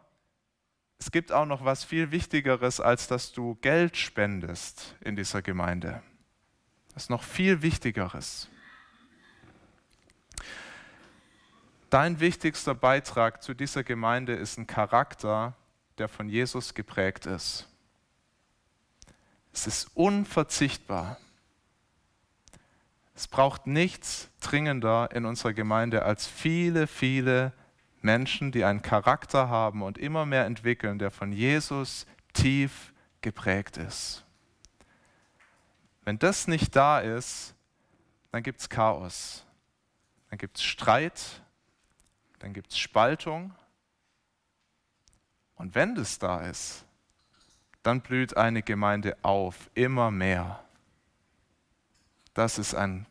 Es 0.99 1.11
gibt 1.11 1.31
auch 1.31 1.45
noch 1.45 1.65
was 1.65 1.85
viel 1.85 2.11
Wichtigeres, 2.11 2.81
als 2.81 3.07
dass 3.07 3.33
du 3.33 3.57
Geld 3.57 3.97
spendest 3.97 4.97
in 5.03 5.15
dieser 5.17 5.43
Gemeinde. 5.43 6.03
Das 6.95 7.05
ist 7.05 7.11
noch 7.11 7.23
viel 7.23 7.61
Wichtigeres. 7.61 8.49
Dein 11.95 12.19
wichtigster 12.19 12.75
Beitrag 12.75 13.41
zu 13.41 13.55
dieser 13.55 13.85
Gemeinde 13.85 14.33
ist 14.33 14.59
ein 14.59 14.67
Charakter, 14.67 15.55
der 15.99 16.09
von 16.09 16.29
Jesus 16.29 16.75
geprägt 16.75 17.25
ist. 17.25 17.69
Es 19.53 19.69
ist 19.69 19.91
unverzichtbar. 19.95 21.19
Es 23.15 23.29
braucht 23.29 23.69
nichts 23.69 24.29
dringender 24.41 25.11
in 25.13 25.25
unserer 25.25 25.53
Gemeinde 25.53 26.03
als 26.03 26.27
viele, 26.27 26.89
viele 26.89 27.53
Menschen, 28.03 28.51
die 28.51 28.65
einen 28.65 28.83
Charakter 28.83 29.49
haben 29.49 29.81
und 29.81 29.97
immer 29.97 30.27
mehr 30.27 30.47
entwickeln, 30.47 30.99
der 30.99 31.13
von 31.13 31.31
Jesus 31.31 32.07
tief 32.33 32.93
geprägt 33.21 33.77
ist. 33.77 34.25
Wenn 36.03 36.19
das 36.19 36.49
nicht 36.49 36.75
da 36.75 36.99
ist, 36.99 37.55
dann 38.33 38.43
gibt 38.43 38.59
es 38.59 38.69
Chaos, 38.69 39.47
dann 40.31 40.39
gibt 40.41 40.57
es 40.57 40.65
Streit, 40.65 41.44
dann 42.39 42.53
gibt 42.53 42.73
es 42.73 42.79
Spaltung. 42.79 43.55
Und 45.57 45.75
wenn 45.75 45.95
das 45.95 46.19
da 46.19 46.41
ist, 46.41 46.85
dann 47.83 48.01
blüht 48.01 48.37
eine 48.37 48.63
Gemeinde 48.63 49.17
auf, 49.23 49.71
immer 49.75 50.11
mehr. 50.11 50.65
Das 52.33 52.59
ist 52.59 52.75
ein 52.75 53.07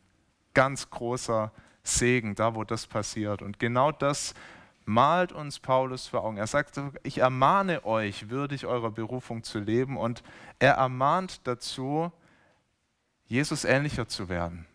ganz 0.54 0.90
großer 0.90 1.52
Segen, 1.84 2.36
da 2.36 2.56
wo 2.56 2.64
das 2.64 2.88
passiert. 2.88 3.42
Und 3.42 3.60
genau 3.60 3.92
das 3.92 4.34
malt 4.86 5.32
uns 5.32 5.60
Paulus 5.60 6.08
vor 6.08 6.24
Augen. 6.24 6.38
Er 6.38 6.48
sagt, 6.48 6.80
ich 7.04 7.20
ermahne 7.20 7.86
euch, 7.86 8.30
würdig 8.30 8.66
eurer 8.66 8.92
Berufung 8.92 9.44
zu 9.44 9.60
leben. 9.60 9.98
Und 9.98 10.24
er 10.60 10.74
ermahnt 10.74 11.48
dazu, 11.48 12.12
Jesus 13.26 13.64
ähnlicher 13.64 14.08
zu 14.08 14.30
werden. 14.30 14.66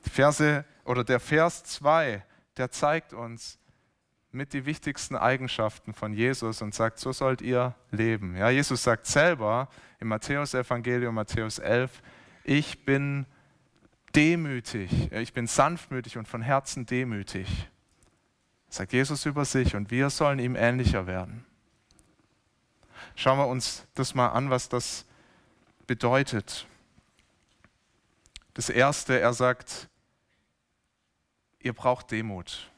Verse 0.00 0.64
oder 0.84 1.04
der 1.04 1.20
Vers 1.20 1.64
2 1.64 2.24
der 2.56 2.70
zeigt 2.70 3.12
uns 3.12 3.58
mit 4.32 4.52
die 4.52 4.66
wichtigsten 4.66 5.16
Eigenschaften 5.16 5.94
von 5.94 6.12
Jesus 6.12 6.62
und 6.62 6.74
sagt, 6.74 6.98
so 6.98 7.12
sollt 7.12 7.40
ihr 7.40 7.74
leben. 7.90 8.36
Ja, 8.36 8.50
Jesus 8.50 8.82
sagt 8.82 9.06
selber 9.06 9.68
im 9.98 10.08
Matthäus-Evangelium, 10.08 11.14
Matthäus 11.14 11.58
11, 11.58 12.02
ich 12.44 12.84
bin 12.84 13.26
demütig, 14.14 15.10
ich 15.12 15.32
bin 15.32 15.46
sanftmütig 15.46 16.18
und 16.18 16.28
von 16.28 16.42
Herzen 16.42 16.86
demütig. 16.86 17.68
Sagt 18.68 18.92
Jesus 18.92 19.24
über 19.26 19.44
sich 19.44 19.74
und 19.74 19.90
wir 19.90 20.10
sollen 20.10 20.38
ihm 20.38 20.56
ähnlicher 20.56 21.06
werden. 21.06 21.44
Schauen 23.14 23.38
wir 23.38 23.46
uns 23.46 23.86
das 23.94 24.14
mal 24.14 24.28
an, 24.28 24.50
was 24.50 24.68
das 24.68 25.06
bedeutet. 25.86 26.66
Das 28.54 28.68
Erste, 28.68 29.18
er 29.18 29.32
sagt, 29.32 29.88
ihr 31.66 31.72
braucht 31.72 32.12
Demut. 32.12 32.70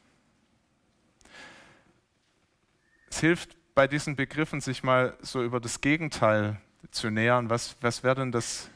Es 3.09 3.19
hilft 3.19 3.55
bei 3.75 3.87
diesen 3.87 4.15
Begriffen, 4.15 4.61
sich 4.61 4.83
mal 4.83 5.15
so 5.21 5.43
über 5.43 5.59
das 5.59 5.79
Gegenteil 5.79 6.59
zu 6.91 7.09
nähern. 7.09 7.49
Was, 7.49 7.75
was 7.81 8.03
wäre 8.03 8.15
denn 8.15 8.31
das, 8.31 8.69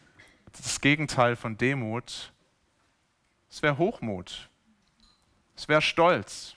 das 0.52 0.80
Gegenteil 0.80 1.36
von 1.36 1.58
Demut? 1.58 2.32
Es 3.50 3.62
wäre 3.62 3.78
Hochmut. 3.78 4.50
Es 5.56 5.68
wäre 5.68 5.82
Stolz. 5.82 6.56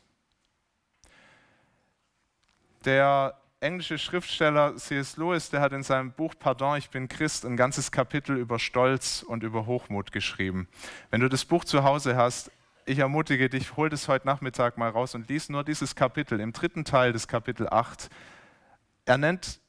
Der 2.85 3.41
englische 3.61 3.99
Schriftsteller 3.99 4.77
C.S. 4.77 5.17
Lewis, 5.17 5.51
der 5.51 5.61
hat 5.61 5.73
in 5.73 5.83
seinem 5.83 6.13
Buch 6.13 6.35
Pardon, 6.39 6.77
ich 6.77 6.91
bin 6.91 7.09
Christ, 7.09 7.45
ein 7.45 7.57
ganzes 7.57 7.91
Kapitel 7.91 8.37
über 8.37 8.59
Stolz 8.59 9.23
und 9.23 9.43
über 9.43 9.67
Hochmut 9.67 10.13
geschrieben. 10.13 10.69
Wenn 11.11 11.21
du 11.21 11.29
das 11.29 11.45
Buch 11.45 11.65
zu 11.65 11.83
Hause 11.83 12.17
hast, 12.17 12.51
ich 12.87 13.01
ermutige 13.01 13.51
dich, 13.51 13.77
hol 13.77 13.91
das 13.91 14.07
heute 14.07 14.27
Nachmittag 14.27 14.79
mal 14.79 14.89
raus 14.89 15.15
und 15.15 15.29
lies 15.29 15.49
nur 15.49 15.65
dieses 15.65 15.97
Kapitel, 15.97 16.41
im 16.41 16.53
dritten 16.53 16.85
Teil 16.85 17.13
des 17.13 17.27
Kapitel 17.27 17.69
8. 17.69 18.09
Er 19.05 19.19
nennt 19.19 19.61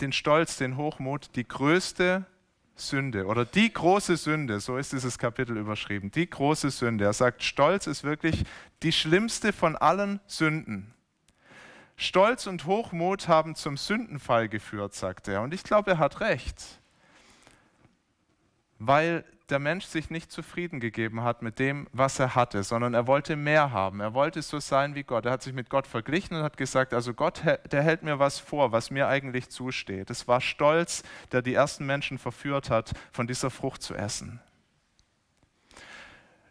den 0.00 0.12
Stolz, 0.12 0.56
den 0.56 0.76
Hochmut, 0.76 1.30
die 1.36 1.46
größte 1.46 2.26
Sünde 2.74 3.26
oder 3.26 3.44
die 3.44 3.72
große 3.72 4.16
Sünde, 4.16 4.60
so 4.60 4.76
ist 4.76 4.92
dieses 4.92 5.16
Kapitel 5.16 5.56
überschrieben, 5.56 6.10
die 6.10 6.28
große 6.28 6.70
Sünde. 6.70 7.04
Er 7.04 7.12
sagt, 7.12 7.42
Stolz 7.42 7.86
ist 7.86 8.04
wirklich 8.04 8.44
die 8.82 8.92
schlimmste 8.92 9.52
von 9.52 9.76
allen 9.76 10.20
Sünden. 10.26 10.92
Stolz 11.96 12.46
und 12.46 12.66
Hochmut 12.66 13.28
haben 13.28 13.54
zum 13.54 13.76
Sündenfall 13.76 14.48
geführt, 14.48 14.92
sagt 14.92 15.28
er. 15.28 15.40
Und 15.40 15.54
ich 15.54 15.62
glaube, 15.62 15.92
er 15.92 15.98
hat 15.98 16.20
recht, 16.20 16.80
weil 18.78 19.24
der 19.48 19.60
Mensch 19.60 19.84
sich 19.84 20.10
nicht 20.10 20.32
zufrieden 20.32 20.80
gegeben 20.80 21.22
hat 21.22 21.40
mit 21.42 21.58
dem, 21.58 21.86
was 21.92 22.18
er 22.18 22.34
hatte, 22.34 22.64
sondern 22.64 22.94
er 22.94 23.06
wollte 23.06 23.36
mehr 23.36 23.70
haben. 23.70 24.00
Er 24.00 24.12
wollte 24.12 24.42
so 24.42 24.58
sein 24.58 24.94
wie 24.96 25.04
Gott. 25.04 25.24
Er 25.24 25.32
hat 25.32 25.42
sich 25.42 25.52
mit 25.52 25.70
Gott 25.70 25.86
verglichen 25.86 26.36
und 26.36 26.42
hat 26.42 26.56
gesagt, 26.56 26.92
also 26.92 27.14
Gott, 27.14 27.42
der 27.70 27.82
hält 27.82 28.02
mir 28.02 28.18
was 28.18 28.40
vor, 28.40 28.72
was 28.72 28.90
mir 28.90 29.06
eigentlich 29.06 29.48
zusteht. 29.48 30.10
Es 30.10 30.26
war 30.26 30.40
Stolz, 30.40 31.04
der 31.30 31.42
die 31.42 31.54
ersten 31.54 31.86
Menschen 31.86 32.18
verführt 32.18 32.70
hat, 32.70 32.92
von 33.12 33.28
dieser 33.28 33.50
Frucht 33.50 33.82
zu 33.82 33.94
essen. 33.94 34.40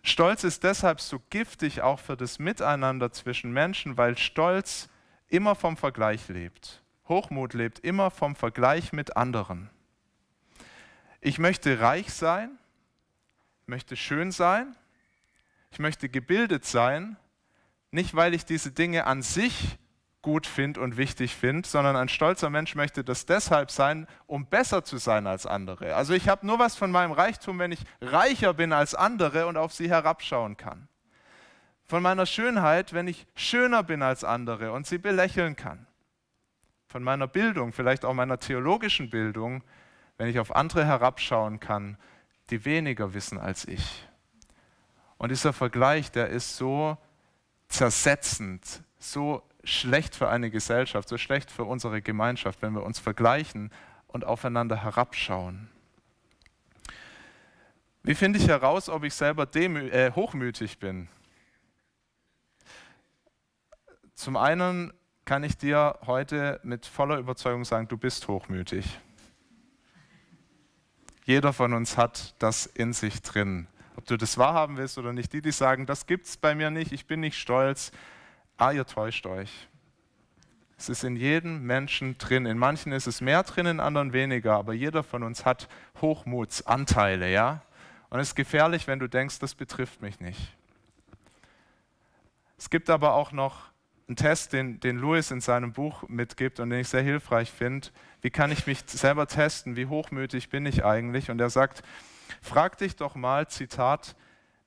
Stolz 0.01 0.43
ist 0.43 0.63
deshalb 0.63 1.01
so 1.01 1.19
giftig 1.31 1.81
auch 1.81 1.99
für 1.99 2.15
das 2.15 2.39
Miteinander 2.39 3.11
zwischen 3.11 3.51
Menschen, 3.51 3.97
weil 3.97 4.17
Stolz 4.17 4.87
immer 5.27 5.55
vom 5.55 5.75
Vergleich 5.75 6.29
lebt. 6.29 6.81
Hochmut 7.09 7.53
lebt 7.53 7.79
immer 7.79 8.09
vom 8.09 8.35
Vergleich 8.35 8.93
mit 8.93 9.17
anderen. 9.17 9.69
Ich 11.21 11.39
möchte 11.39 11.79
reich 11.79 12.13
sein, 12.13 12.57
möchte 13.67 13.95
schön 13.95 14.31
sein, 14.31 14.75
ich 15.71 15.79
möchte 15.79 16.09
gebildet 16.09 16.65
sein, 16.65 17.17
nicht 17.91 18.15
weil 18.15 18.33
ich 18.33 18.45
diese 18.45 18.71
Dinge 18.71 19.07
an 19.07 19.21
sich 19.21 19.77
gut 20.21 20.47
finde 20.47 20.81
und 20.81 20.97
wichtig 20.97 21.35
finde, 21.35 21.67
sondern 21.67 21.95
ein 21.95 22.09
stolzer 22.09 22.49
Mensch 22.49 22.75
möchte 22.75 23.03
das 23.03 23.25
deshalb 23.25 23.69
sein, 23.69 24.07
um 24.25 24.47
besser 24.47 24.83
zu 24.83 24.97
sein 24.97 25.27
als 25.27 25.45
andere. 25.45 25.95
Also 25.95 26.13
ich 26.13 26.27
habe 26.27 26.47
nur 26.47 26.57
was 26.57 26.75
von 26.75 26.91
meinem 26.91 27.11
Reichtum, 27.11 27.59
wenn 27.59 27.71
ich 27.71 27.81
reicher 28.01 28.53
bin 28.53 28.73
als 28.73 28.95
andere 28.95 29.45
und 29.45 29.55
auf 29.55 29.73
sie 29.73 29.89
herabschauen 29.89 30.57
kann. 30.57 30.87
Von 31.83 32.01
meiner 32.01 32.25
Schönheit, 32.25 32.93
wenn 32.93 33.07
ich 33.07 33.27
schöner 33.35 33.83
bin 33.83 34.01
als 34.01 34.23
andere 34.23 34.71
und 34.71 34.87
sie 34.87 34.97
belächeln 34.97 35.55
kann. 35.55 35.85
Von 36.87 37.03
meiner 37.03 37.27
Bildung, 37.27 37.71
vielleicht 37.71 38.03
auch 38.03 38.13
meiner 38.13 38.39
theologischen 38.39 39.11
Bildung, 39.11 39.63
wenn 40.17 40.27
ich 40.27 40.39
auf 40.39 40.55
andere 40.55 40.85
herabschauen 40.85 41.59
kann 41.59 41.97
die 42.49 42.65
weniger 42.65 43.13
wissen 43.13 43.37
als 43.37 43.65
ich. 43.67 44.07
Und 45.17 45.29
dieser 45.29 45.53
Vergleich, 45.53 46.11
der 46.11 46.29
ist 46.29 46.57
so 46.57 46.97
zersetzend, 47.67 48.83
so 48.99 49.41
schlecht 49.63 50.15
für 50.15 50.29
eine 50.29 50.51
Gesellschaft, 50.51 51.09
so 51.09 51.17
schlecht 51.17 51.49
für 51.49 51.63
unsere 51.63 52.01
Gemeinschaft, 52.01 52.61
wenn 52.61 52.73
wir 52.73 52.83
uns 52.83 52.99
vergleichen 52.99 53.71
und 54.07 54.25
aufeinander 54.25 54.83
herabschauen. 54.83 55.69
Wie 58.03 58.13
finde 58.13 58.37
ich 58.37 58.47
heraus, 58.47 58.87
ob 58.87 59.03
ich 59.03 59.15
selber 59.15 59.47
äh, 59.55 60.11
hochmütig 60.11 60.77
bin? 60.77 61.07
Zum 64.13 64.37
einen 64.37 64.93
kann 65.25 65.43
ich 65.43 65.57
dir 65.57 65.97
heute 66.05 66.59
mit 66.63 66.85
voller 66.85 67.17
Überzeugung 67.17 67.65
sagen, 67.65 67.87
du 67.87 67.97
bist 67.97 68.27
hochmütig. 68.27 68.99
Jeder 71.25 71.53
von 71.53 71.73
uns 71.73 71.97
hat 71.97 72.35
das 72.39 72.67
in 72.67 72.93
sich 72.93 73.21
drin. 73.23 73.67
Ob 73.95 74.05
du 74.05 74.15
das 74.15 74.37
wahrhaben 74.37 74.77
willst 74.77 74.97
oder 74.99 75.11
nicht, 75.11 75.33
die, 75.33 75.41
die 75.41 75.51
sagen, 75.51 75.87
das 75.87 76.05
gibt 76.05 76.27
es 76.27 76.37
bei 76.37 76.53
mir 76.53 76.69
nicht, 76.69 76.91
ich 76.91 77.07
bin 77.07 77.19
nicht 77.19 77.37
stolz, 77.39 77.91
ah, 78.57 78.71
ihr 78.71 78.85
täuscht 78.85 79.25
euch. 79.25 79.67
Es 80.77 80.87
ist 80.87 81.03
in 81.03 81.15
jedem 81.15 81.63
Menschen 81.63 82.17
drin. 82.17 82.45
In 82.45 82.59
manchen 82.59 82.91
ist 82.91 83.07
es 83.07 83.21
mehr 83.21 83.41
drin, 83.43 83.65
in 83.65 83.79
anderen 83.79 84.13
weniger, 84.13 84.55
aber 84.55 84.73
jeder 84.73 85.03
von 85.03 85.23
uns 85.23 85.45
hat 85.45 85.67
Hochmutsanteile, 86.01 87.31
ja? 87.31 87.63
Und 88.09 88.19
es 88.19 88.29
ist 88.29 88.35
gefährlich, 88.35 88.85
wenn 88.85 88.99
du 88.99 89.07
denkst, 89.07 89.39
das 89.39 89.55
betrifft 89.55 90.01
mich 90.01 90.19
nicht. 90.19 90.55
Es 92.57 92.69
gibt 92.69 92.89
aber 92.89 93.13
auch 93.13 93.31
noch 93.31 93.71
einen 94.07 94.15
Test, 94.15 94.53
den, 94.53 94.79
den 94.79 94.99
Lewis 94.99 95.31
in 95.31 95.41
seinem 95.41 95.73
Buch 95.73 96.07
mitgibt 96.07 96.59
und 96.59 96.69
den 96.69 96.81
ich 96.81 96.89
sehr 96.89 97.01
hilfreich 97.01 97.51
finde. 97.51 97.87
Wie 98.21 98.29
kann 98.29 98.51
ich 98.51 98.67
mich 98.67 98.83
selber 98.85 99.27
testen? 99.27 99.75
Wie 99.75 99.87
hochmütig 99.87 100.49
bin 100.49 100.65
ich 100.65 100.85
eigentlich? 100.85 101.31
Und 101.31 101.39
er 101.41 101.49
sagt, 101.49 101.83
frag 102.41 102.77
dich 102.77 102.95
doch 102.95 103.15
mal, 103.15 103.47
Zitat, 103.47 104.15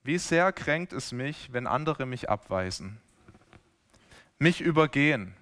wie 0.02 0.18
sehr 0.18 0.52
kränkt 0.52 0.92
es 0.92 1.12
mich, 1.12 1.52
wenn 1.52 1.66
andere 1.66 2.06
mich 2.06 2.28
abweisen, 2.28 3.00
mich 4.38 4.60
übergehen, 4.60 5.34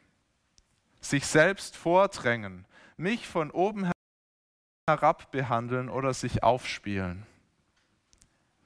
sich 1.00 1.26
selbst 1.26 1.76
vordrängen, 1.76 2.66
mich 2.96 3.26
von 3.26 3.50
oben 3.50 3.90
herab 4.88 5.30
behandeln 5.30 5.88
oder 5.88 6.12
sich 6.14 6.42
aufspielen. 6.42 7.26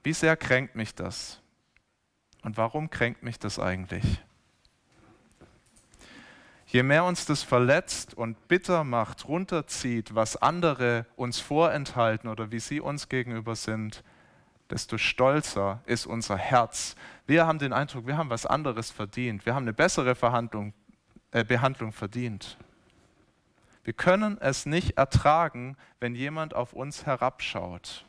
Wie 0.03 0.13
sehr 0.13 0.35
kränkt 0.35 0.75
mich 0.75 0.95
das? 0.95 1.39
Und 2.41 2.57
warum 2.57 2.89
kränkt 2.89 3.23
mich 3.23 3.37
das 3.37 3.59
eigentlich? 3.59 4.21
Je 6.71 6.83
mehr 6.83 7.03
uns 7.03 7.25
das 7.25 7.43
verletzt 7.43 8.13
und 8.13 8.47
bitter 8.47 8.85
macht, 8.85 9.27
runterzieht, 9.27 10.15
was 10.15 10.37
andere 10.37 11.05
uns 11.17 11.41
vorenthalten 11.41 12.29
oder 12.29 12.49
wie 12.49 12.61
sie 12.61 12.79
uns 12.79 13.09
gegenüber 13.09 13.57
sind, 13.57 14.05
desto 14.69 14.97
stolzer 14.97 15.81
ist 15.85 16.05
unser 16.05 16.37
Herz. 16.37 16.95
Wir 17.27 17.45
haben 17.45 17.59
den 17.59 17.73
Eindruck, 17.73 18.07
wir 18.07 18.15
haben 18.15 18.29
was 18.29 18.45
anderes 18.45 18.89
verdient. 18.89 19.45
Wir 19.45 19.53
haben 19.53 19.63
eine 19.63 19.73
bessere 19.73 20.11
äh, 21.31 21.43
Behandlung 21.43 21.91
verdient. 21.91 22.57
Wir 23.83 23.91
können 23.93 24.37
es 24.39 24.65
nicht 24.65 24.97
ertragen, 24.97 25.75
wenn 25.99 26.15
jemand 26.15 26.53
auf 26.53 26.71
uns 26.71 27.05
herabschaut. 27.05 28.05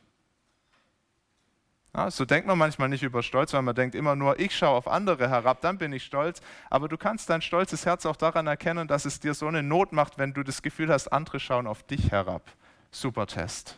Ja, 1.95 2.11
so 2.11 2.25
denkt 2.25 2.47
man 2.47 2.57
manchmal 2.57 2.89
nicht 2.89 3.03
über 3.03 3.23
Stolz, 3.23 3.53
weil 3.53 3.61
man 3.61 3.75
denkt 3.75 3.95
immer 3.95 4.17
nur, 4.17 4.41
ich 4.41 4.57
schaue 4.57 4.77
auf 4.77 4.89
andere 4.89 5.29
herab, 5.29 5.61
dann 5.61 5.77
bin 5.77 5.93
ich 5.93 6.05
stolz. 6.05 6.41
Aber 6.71 6.89
du 6.89 6.97
kannst 6.97 7.29
dein 7.29 7.43
stolzes 7.43 7.85
Herz 7.85 8.07
auch 8.07 8.17
daran 8.17 8.47
erkennen, 8.47 8.89
dass 8.89 9.05
es 9.05 9.21
dir 9.21 9.35
so 9.35 9.47
eine 9.47 9.63
Not 9.63 9.93
macht, 9.93 10.17
wenn 10.17 10.33
du 10.33 10.43
das 10.43 10.63
Gefühl 10.63 10.89
hast, 10.89 11.09
andere 11.09 11.39
schauen 11.39 11.67
auf 11.67 11.83
dich 11.83 12.11
herab. 12.11 12.51
Super 12.91 13.27
Test. 13.27 13.77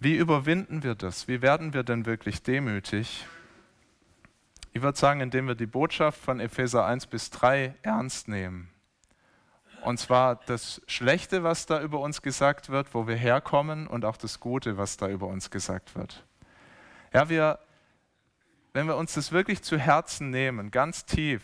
Wie 0.00 0.16
überwinden 0.16 0.82
wir 0.82 0.96
das? 0.96 1.28
Wie 1.28 1.42
werden 1.42 1.74
wir 1.74 1.84
denn 1.84 2.06
wirklich 2.06 2.42
demütig? 2.42 3.24
Ich 4.72 4.82
würde 4.82 4.98
sagen, 4.98 5.20
indem 5.20 5.46
wir 5.46 5.54
die 5.54 5.66
Botschaft 5.66 6.20
von 6.20 6.40
Epheser 6.40 6.84
1 6.84 7.06
bis 7.06 7.30
3 7.30 7.76
ernst 7.82 8.26
nehmen. 8.26 8.73
Und 9.84 9.98
zwar 9.98 10.36
das 10.46 10.80
Schlechte, 10.86 11.44
was 11.44 11.66
da 11.66 11.80
über 11.80 12.00
uns 12.00 12.22
gesagt 12.22 12.70
wird, 12.70 12.94
wo 12.94 13.06
wir 13.06 13.16
herkommen, 13.16 13.86
und 13.86 14.06
auch 14.06 14.16
das 14.16 14.40
Gute, 14.40 14.78
was 14.78 14.96
da 14.96 15.08
über 15.08 15.26
uns 15.26 15.50
gesagt 15.50 15.94
wird. 15.94 16.24
Ja, 17.12 17.28
wir, 17.28 17.58
wenn 18.72 18.86
wir 18.86 18.96
uns 18.96 19.12
das 19.12 19.30
wirklich 19.30 19.62
zu 19.62 19.78
Herzen 19.78 20.30
nehmen, 20.30 20.70
ganz 20.70 21.04
tief, 21.04 21.42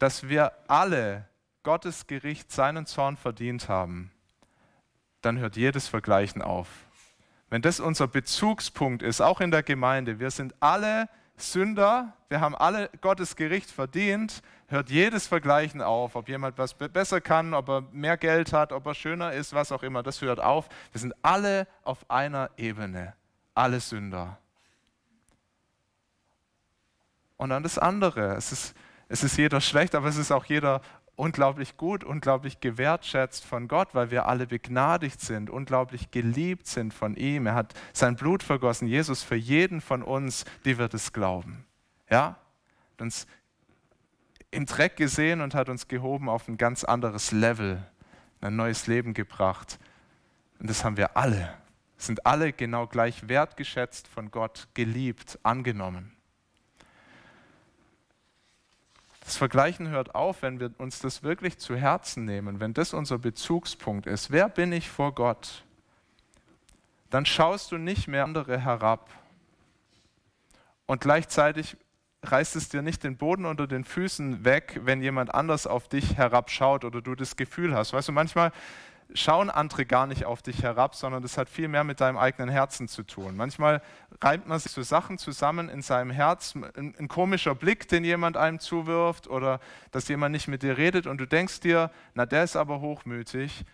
dass 0.00 0.28
wir 0.28 0.52
alle 0.66 1.28
Gottes 1.62 2.08
Gericht, 2.08 2.50
seinen 2.50 2.86
Zorn 2.86 3.16
verdient 3.16 3.68
haben, 3.68 4.10
dann 5.20 5.38
hört 5.38 5.56
jedes 5.56 5.86
Vergleichen 5.86 6.42
auf. 6.42 6.68
Wenn 7.48 7.62
das 7.62 7.78
unser 7.78 8.08
Bezugspunkt 8.08 9.02
ist, 9.02 9.20
auch 9.20 9.40
in 9.40 9.52
der 9.52 9.62
Gemeinde, 9.62 10.18
wir 10.18 10.32
sind 10.32 10.54
alle 10.58 11.08
Sünder, 11.42 12.12
wir 12.28 12.40
haben 12.40 12.54
alle 12.54 12.90
Gottes 13.00 13.36
Gericht 13.36 13.70
verdient, 13.70 14.42
hört 14.68 14.90
jedes 14.90 15.26
Vergleichen 15.26 15.82
auf, 15.82 16.14
ob 16.14 16.28
jemand 16.28 16.58
was 16.58 16.74
besser 16.74 17.20
kann, 17.20 17.54
ob 17.54 17.68
er 17.68 17.80
mehr 17.92 18.16
Geld 18.16 18.52
hat, 18.52 18.72
ob 18.72 18.86
er 18.86 18.94
schöner 18.94 19.32
ist, 19.32 19.52
was 19.52 19.72
auch 19.72 19.82
immer, 19.82 20.02
das 20.02 20.20
hört 20.20 20.40
auf. 20.40 20.68
Wir 20.92 21.00
sind 21.00 21.14
alle 21.22 21.66
auf 21.82 22.08
einer 22.08 22.50
Ebene, 22.56 23.14
alle 23.54 23.80
Sünder. 23.80 24.38
Und 27.36 27.50
dann 27.50 27.62
das 27.62 27.78
andere, 27.78 28.34
es 28.34 28.52
ist, 28.52 28.74
es 29.08 29.24
ist 29.24 29.36
jeder 29.36 29.60
schlecht, 29.60 29.94
aber 29.94 30.08
es 30.08 30.16
ist 30.16 30.30
auch 30.30 30.44
jeder 30.44 30.82
unglaublich 31.20 31.76
gut, 31.76 32.02
unglaublich 32.02 32.60
gewertschätzt 32.60 33.44
von 33.44 33.68
Gott, 33.68 33.94
weil 33.94 34.10
wir 34.10 34.26
alle 34.26 34.46
begnadigt 34.46 35.20
sind, 35.20 35.50
unglaublich 35.50 36.10
geliebt 36.10 36.66
sind 36.66 36.94
von 36.94 37.14
ihm. 37.14 37.46
Er 37.46 37.54
hat 37.54 37.74
sein 37.92 38.16
Blut 38.16 38.42
vergossen, 38.42 38.88
Jesus 38.88 39.22
für 39.22 39.36
jeden 39.36 39.82
von 39.82 40.02
uns, 40.02 40.46
die 40.64 40.78
wir 40.78 40.88
das 40.88 41.12
glauben. 41.12 41.66
Ja? 42.08 42.36
Uns 42.98 43.26
im 44.50 44.64
Dreck 44.64 44.96
gesehen 44.96 45.42
und 45.42 45.54
hat 45.54 45.68
uns 45.68 45.88
gehoben 45.88 46.30
auf 46.30 46.48
ein 46.48 46.56
ganz 46.56 46.84
anderes 46.84 47.32
Level, 47.32 47.86
ein 48.40 48.56
neues 48.56 48.86
Leben 48.86 49.12
gebracht. 49.12 49.78
Und 50.58 50.70
das 50.70 50.84
haben 50.84 50.96
wir 50.96 51.18
alle. 51.18 51.52
Sind 51.98 52.24
alle 52.24 52.54
genau 52.54 52.86
gleich 52.86 53.28
wertgeschätzt 53.28 54.08
von 54.08 54.30
Gott, 54.30 54.68
geliebt, 54.72 55.38
angenommen. 55.42 56.12
Das 59.20 59.29
Vergleichen 59.40 59.88
hört 59.88 60.14
auf, 60.14 60.42
wenn 60.42 60.60
wir 60.60 60.70
uns 60.76 60.98
das 60.98 61.22
wirklich 61.22 61.56
zu 61.56 61.74
Herzen 61.74 62.26
nehmen, 62.26 62.60
wenn 62.60 62.74
das 62.74 62.92
unser 62.92 63.16
Bezugspunkt 63.16 64.06
ist. 64.06 64.30
Wer 64.30 64.50
bin 64.50 64.70
ich 64.70 64.90
vor 64.90 65.14
Gott? 65.14 65.64
Dann 67.08 67.24
schaust 67.24 67.72
du 67.72 67.78
nicht 67.78 68.06
mehr 68.06 68.24
andere 68.24 68.60
herab. 68.60 69.08
Und 70.84 71.00
gleichzeitig 71.00 71.78
reißt 72.22 72.54
es 72.54 72.68
dir 72.68 72.82
nicht 72.82 73.02
den 73.02 73.16
Boden 73.16 73.46
unter 73.46 73.66
den 73.66 73.84
Füßen 73.84 74.44
weg, 74.44 74.78
wenn 74.84 75.00
jemand 75.00 75.34
anders 75.34 75.66
auf 75.66 75.88
dich 75.88 76.18
herabschaut 76.18 76.84
oder 76.84 77.00
du 77.00 77.14
das 77.14 77.34
Gefühl 77.34 77.74
hast. 77.74 77.94
Weißt 77.94 78.08
du, 78.08 78.12
manchmal 78.12 78.52
schauen 79.14 79.50
andere 79.50 79.86
gar 79.86 80.06
nicht 80.06 80.24
auf 80.24 80.42
dich 80.42 80.62
herab, 80.62 80.94
sondern 80.94 81.22
das 81.22 81.36
hat 81.38 81.48
viel 81.48 81.68
mehr 81.68 81.84
mit 81.84 82.00
deinem 82.00 82.16
eigenen 82.16 82.48
Herzen 82.48 82.88
zu 82.88 83.02
tun. 83.02 83.36
Manchmal 83.36 83.82
reibt 84.20 84.46
man 84.46 84.58
sich 84.58 84.72
so 84.72 84.82
Sachen 84.82 85.18
zusammen 85.18 85.68
in 85.68 85.82
seinem 85.82 86.10
Herz, 86.10 86.54
ein, 86.54 86.94
ein, 86.98 87.08
komischer 87.08 87.54
Blick, 87.54 87.88
den 87.88 88.04
jemand 88.04 88.36
einem 88.36 88.60
zuwirft 88.60 89.28
oder 89.28 89.60
dass 89.90 90.08
jemand 90.08 90.32
nicht 90.32 90.48
mit 90.48 90.62
dir 90.62 90.76
redet 90.76 91.06
und 91.06 91.18
du 91.18 91.26
denkst 91.26 91.60
dir, 91.60 91.90
na 92.14 92.26
der 92.26 92.44
ist 92.44 92.56
aber 92.56 92.80
hochmütig, 92.80 93.64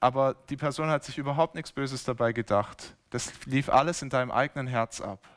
aber 0.00 0.34
die 0.48 0.56
Person 0.56 0.88
hat 0.88 1.04
sich 1.04 1.18
überhaupt 1.18 1.54
nichts 1.54 1.72
Böses 1.72 2.04
dabei 2.04 2.32
gedacht. 2.32 2.96
Das 3.10 3.44
lief 3.46 3.68
alles 3.68 4.02
in 4.02 4.10
deinem 4.10 4.30
eigenen 4.30 4.66
Herz 4.66 5.00
ab. 5.00 5.28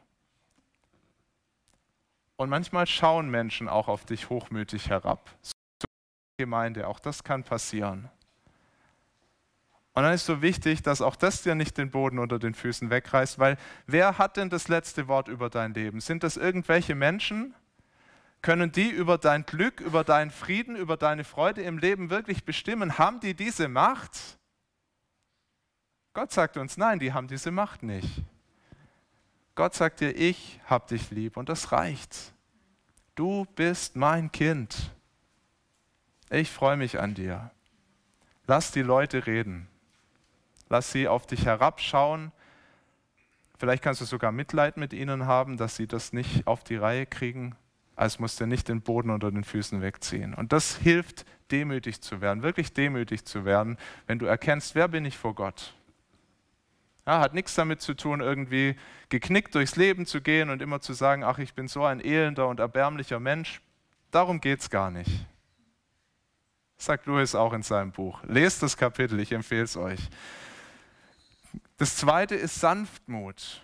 Und 2.37 2.49
manchmal 2.49 2.87
schauen 2.87 3.29
Menschen 3.29 3.69
auch 3.69 3.87
auf 3.87 4.05
dich 4.05 4.29
hochmütig 4.29 4.89
herab. 4.89 5.29
So 5.41 5.53
Gemeinde, 6.37 6.87
auch 6.87 6.99
das 6.99 7.23
kann 7.23 7.43
passieren. 7.43 8.09
Und 9.95 10.03
dann 10.03 10.13
ist 10.13 10.25
so 10.25 10.41
wichtig, 10.41 10.83
dass 10.83 11.01
auch 11.01 11.15
das 11.15 11.41
dir 11.41 11.55
nicht 11.55 11.77
den 11.77 11.89
Boden 11.89 12.19
unter 12.19 12.37
den 12.37 12.53
Füßen 12.53 12.89
wegreißt, 12.89 13.39
weil 13.39 13.57
wer 13.87 14.17
hat 14.17 14.35
denn 14.35 14.49
das 14.49 14.67
letzte 14.67 15.07
Wort 15.07 15.29
über 15.29 15.49
dein 15.49 15.73
Leben? 15.73 16.01
Sind 16.01 16.23
das 16.23 16.35
irgendwelche 16.35 16.95
Menschen? 16.95 17.55
Können 18.41 18.73
die 18.73 18.89
über 18.89 19.17
dein 19.17 19.45
Glück, 19.45 19.79
über 19.79 20.03
deinen 20.03 20.31
Frieden, 20.31 20.75
über 20.75 20.97
deine 20.97 21.23
Freude 21.23 21.61
im 21.61 21.77
Leben 21.77 22.09
wirklich 22.09 22.43
bestimmen? 22.43 22.97
Haben 22.97 23.21
die 23.21 23.33
diese 23.33 23.69
Macht? 23.69 24.37
Gott 26.13 26.33
sagt 26.33 26.57
uns, 26.57 26.75
nein, 26.75 26.99
die 26.99 27.13
haben 27.13 27.29
diese 27.29 27.51
Macht 27.51 27.81
nicht. 27.81 28.21
Gott 29.55 29.75
sagt 29.75 30.01
dir, 30.01 30.11
ich 30.11 30.59
hab 30.65 30.87
dich 30.87 31.09
lieb 31.09 31.37
und 31.37 31.47
das 31.47 31.71
reicht. 31.71 32.33
Du 33.15 33.45
bist 33.55 33.95
mein 33.95 34.29
Kind. 34.29 34.91
Ich 36.29 36.51
freue 36.51 36.75
mich 36.75 36.99
an 36.99 37.13
dir. 37.13 37.49
Lass 38.45 38.71
die 38.71 38.81
Leute 38.81 39.25
reden. 39.25 39.69
Lass 40.69 40.91
sie 40.91 41.07
auf 41.07 41.27
dich 41.27 41.45
herabschauen. 41.45 42.31
Vielleicht 43.57 43.83
kannst 43.83 44.01
du 44.01 44.05
sogar 44.05 44.31
Mitleid 44.31 44.77
mit 44.77 44.93
ihnen 44.93 45.25
haben, 45.25 45.57
dass 45.57 45.75
sie 45.75 45.87
das 45.87 46.13
nicht 46.13 46.47
auf 46.47 46.63
die 46.63 46.75
Reihe 46.75 47.05
kriegen. 47.05 47.55
Als 47.95 48.19
musst 48.19 48.41
du 48.41 48.45
nicht 48.45 48.67
den 48.67 48.81
Boden 48.81 49.09
unter 49.09 49.31
den 49.31 49.45
Füßen 49.45 49.81
wegziehen. 49.81 50.33
Und 50.33 50.51
das 50.51 50.75
hilft, 50.75 51.25
demütig 51.51 52.01
zu 52.01 52.21
werden, 52.21 52.43
wirklich 52.43 52.73
demütig 52.73 53.25
zu 53.25 53.45
werden, 53.45 53.77
wenn 54.07 54.19
du 54.19 54.25
erkennst, 54.25 54.75
wer 54.75 54.87
bin 54.87 55.05
ich 55.05 55.17
vor 55.17 55.35
Gott. 55.35 55.73
Ja, 57.05 57.19
hat 57.19 57.35
nichts 57.35 57.53
damit 57.53 57.81
zu 57.81 57.93
tun, 57.93 58.19
irgendwie 58.19 58.75
geknickt 59.09 59.53
durchs 59.53 59.75
Leben 59.75 60.07
zu 60.07 60.21
gehen 60.21 60.49
und 60.49 60.61
immer 60.61 60.81
zu 60.81 60.93
sagen, 60.93 61.23
ach, 61.23 61.37
ich 61.37 61.53
bin 61.53 61.67
so 61.67 61.83
ein 61.83 62.03
elender 62.03 62.47
und 62.47 62.59
erbärmlicher 62.59 63.19
Mensch. 63.19 63.61
Darum 64.09 64.41
geht 64.41 64.61
es 64.61 64.69
gar 64.69 64.89
nicht. 64.89 65.25
Sagt 66.77 67.05
Louis 67.05 67.35
auch 67.35 67.53
in 67.53 67.61
seinem 67.61 67.91
Buch. 67.91 68.21
Lest 68.23 68.63
das 68.63 68.75
Kapitel, 68.75 69.19
ich 69.19 69.31
empfehle 69.31 69.63
es 69.63 69.77
euch. 69.77 70.09
Das 71.77 71.97
zweite 71.97 72.35
ist 72.35 72.59
Sanftmut. 72.59 73.61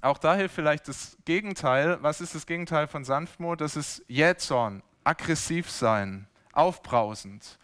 Auch 0.00 0.18
da 0.18 0.34
hilft 0.34 0.54
vielleicht 0.54 0.88
das 0.88 1.16
Gegenteil. 1.24 1.98
Was 2.02 2.20
ist 2.20 2.34
das 2.34 2.46
Gegenteil 2.46 2.86
von 2.86 3.04
Sanftmut? 3.04 3.60
Das 3.60 3.76
ist 3.76 4.02
Jähzorn, 4.08 4.82
aggressiv 5.04 5.70
sein, 5.70 6.26
aufbrausend. 6.52 7.58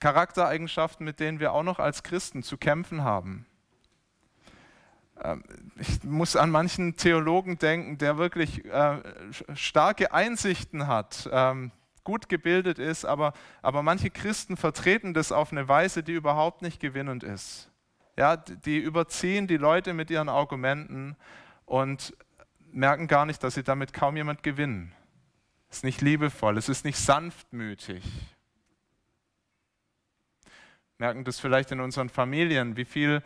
Charaktereigenschaften, 0.00 1.04
mit 1.04 1.18
denen 1.18 1.40
wir 1.40 1.52
auch 1.52 1.62
noch 1.62 1.78
als 1.78 2.02
Christen 2.02 2.42
zu 2.42 2.56
kämpfen 2.56 3.04
haben. 3.04 3.46
Ähm, 5.22 5.42
ich 5.76 6.04
muss 6.04 6.36
an 6.36 6.50
manchen 6.50 6.96
Theologen 6.96 7.58
denken, 7.58 7.98
der 7.98 8.18
wirklich 8.18 8.64
äh, 8.66 8.98
starke 9.54 10.12
Einsichten 10.12 10.86
hat, 10.86 11.28
ähm, 11.32 11.72
gut 12.04 12.28
gebildet 12.28 12.78
ist, 12.78 13.04
aber, 13.04 13.32
aber 13.62 13.82
manche 13.82 14.10
Christen 14.10 14.56
vertreten 14.56 15.14
das 15.14 15.32
auf 15.32 15.52
eine 15.52 15.68
Weise, 15.68 16.02
die 16.02 16.12
überhaupt 16.12 16.62
nicht 16.62 16.80
gewinnend 16.80 17.22
ist. 17.22 17.69
Ja, 18.20 18.36
die 18.36 18.76
überziehen 18.76 19.46
die 19.46 19.56
Leute 19.56 19.94
mit 19.94 20.10
ihren 20.10 20.28
Argumenten 20.28 21.16
und 21.64 22.14
merken 22.70 23.06
gar 23.06 23.24
nicht, 23.24 23.42
dass 23.42 23.54
sie 23.54 23.62
damit 23.62 23.94
kaum 23.94 24.14
jemand 24.14 24.42
gewinnen. 24.42 24.92
Es 25.70 25.78
ist 25.78 25.84
nicht 25.84 26.02
liebevoll, 26.02 26.58
es 26.58 26.68
ist 26.68 26.84
nicht 26.84 26.98
sanftmütig. 26.98 28.04
Merken 30.98 31.24
das 31.24 31.40
vielleicht 31.40 31.72
in 31.72 31.80
unseren 31.80 32.10
Familien, 32.10 32.76
wie 32.76 32.84
viel 32.84 33.22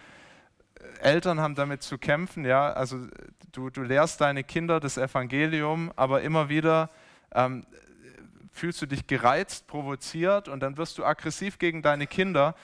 Eltern 1.00 1.40
haben 1.40 1.57
damit 1.57 1.83
zu 1.83 1.98
kämpfen, 1.98 2.44
ja, 2.44 2.72
also 2.72 3.09
du, 3.50 3.70
du 3.70 3.83
lehrst 3.83 4.20
deine 4.20 4.44
Kinder 4.44 4.78
das 4.78 4.96
Evangelium, 4.96 5.92
aber 5.96 6.22
immer 6.22 6.48
wieder 6.48 6.88
ähm, 7.33 7.66
fühlst 8.52 8.80
du 8.80 8.87
dich 8.87 9.09
gereizt, 9.09 9.66
provoziert 9.66 10.46
und 10.46 10.61
dann 10.61 10.76
wirst 10.76 10.98
du 10.98 11.04
aggressiv 11.04 11.59
gegen 11.59 11.83
deine 11.83 12.07
Kinder. 12.07 12.54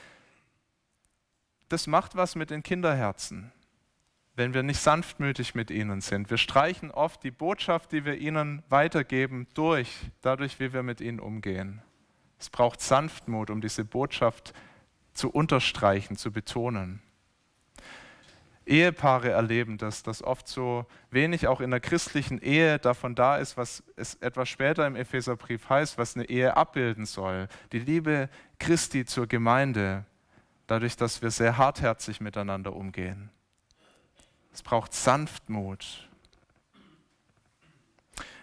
Das 1.71 1.87
macht 1.87 2.17
was 2.17 2.35
mit 2.35 2.51
den 2.51 2.65
Kinderherzen, 2.65 3.53
wenn 4.35 4.55
wir 4.55 4.65
nicht 4.65 4.81
sanftmütig 4.81 5.55
mit 5.55 5.71
ihnen 5.71 6.01
sind. 6.01 6.29
Wir 6.29 6.37
streichen 6.37 6.91
oft 6.91 7.23
die 7.23 7.31
Botschaft, 7.31 7.93
die 7.93 8.05
wir 8.05 8.17
ihnen 8.17 8.65
weitergeben, 8.69 9.47
durch, 9.55 9.97
dadurch, 10.21 10.59
wie 10.59 10.73
wir 10.73 10.83
mit 10.83 11.01
ihnen 11.01 11.21
umgehen. 11.21 11.81
Es 12.41 12.51
braucht 12.51 12.81
Sanftmut, 12.81 13.51
um 13.51 13.61
diese 13.61 13.85
Botschaft 13.85 14.53
zu 15.15 15.31
unterstreichen, 15.31 16.17
zu 16.17 16.33
betonen. 16.33 17.01
Ehepaare 18.67 19.31
erleben 19.31 19.79
das, 19.79 20.03
dass 20.03 20.25
oft 20.25 20.49
so 20.49 20.87
wenig 21.13 21.47
auch 21.47 21.61
in 21.61 21.71
der 21.71 21.81
christlichen 21.81 22.41
Ehe 22.41 22.81
davon 22.81 23.15
da 23.15 23.37
ist, 23.37 23.57
was 23.57 23.85
es 23.95 24.17
etwas 24.17 24.49
später 24.49 24.89
im 24.89 24.97
Epheserbrief 24.97 25.69
heißt, 25.69 25.99
was 25.99 26.17
eine 26.17 26.29
Ehe 26.29 26.57
abbilden 26.57 27.07
soll. 27.07 27.47
Die 27.71 27.79
Liebe 27.79 28.29
Christi 28.59 29.05
zur 29.05 29.29
Gemeinde, 29.29 30.05
dadurch, 30.71 30.97
dass 30.97 31.21
wir 31.21 31.33
sehr 31.33 31.59
hartherzig 31.59 32.21
miteinander 32.21 32.75
umgehen. 32.75 33.31
Es 34.53 34.63
braucht 34.63 34.95
Sanftmut. 34.95 36.09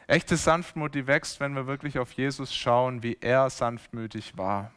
Echte 0.07 0.35
Sanftmut, 0.35 0.93
die 0.93 1.07
wächst, 1.07 1.39
wenn 1.39 1.55
wir 1.55 1.67
wirklich 1.67 1.99
auf 1.99 2.11
Jesus 2.11 2.53
schauen, 2.53 3.01
wie 3.01 3.17
er 3.21 3.49
sanftmütig 3.49 4.37
war. 4.37 4.71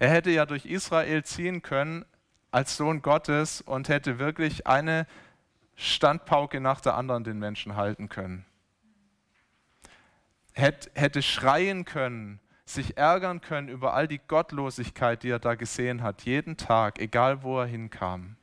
Er 0.00 0.10
hätte 0.10 0.30
ja 0.30 0.46
durch 0.46 0.66
Israel 0.66 1.24
ziehen 1.24 1.62
können, 1.62 2.04
als 2.50 2.76
Sohn 2.76 3.02
Gottes 3.02 3.60
und 3.60 3.88
hätte 3.88 4.18
wirklich 4.18 4.66
eine 4.66 5.06
Standpauke 5.76 6.60
nach 6.60 6.80
der 6.80 6.94
anderen 6.94 7.22
den 7.22 7.38
Menschen 7.38 7.76
halten 7.76 8.08
können. 8.08 8.44
Hätte 10.52 11.22
schreien 11.22 11.84
können, 11.84 12.40
sich 12.74 12.96
ärgern 12.96 13.40
können 13.40 13.68
über 13.68 13.94
all 13.94 14.08
die 14.08 14.18
Gottlosigkeit, 14.18 15.22
die 15.22 15.30
er 15.30 15.38
da 15.38 15.54
gesehen 15.54 16.02
hat, 16.02 16.22
jeden 16.22 16.56
Tag, 16.56 16.98
egal 16.98 17.42
wo 17.42 17.60
er 17.60 17.66
hinkam. 17.66 18.36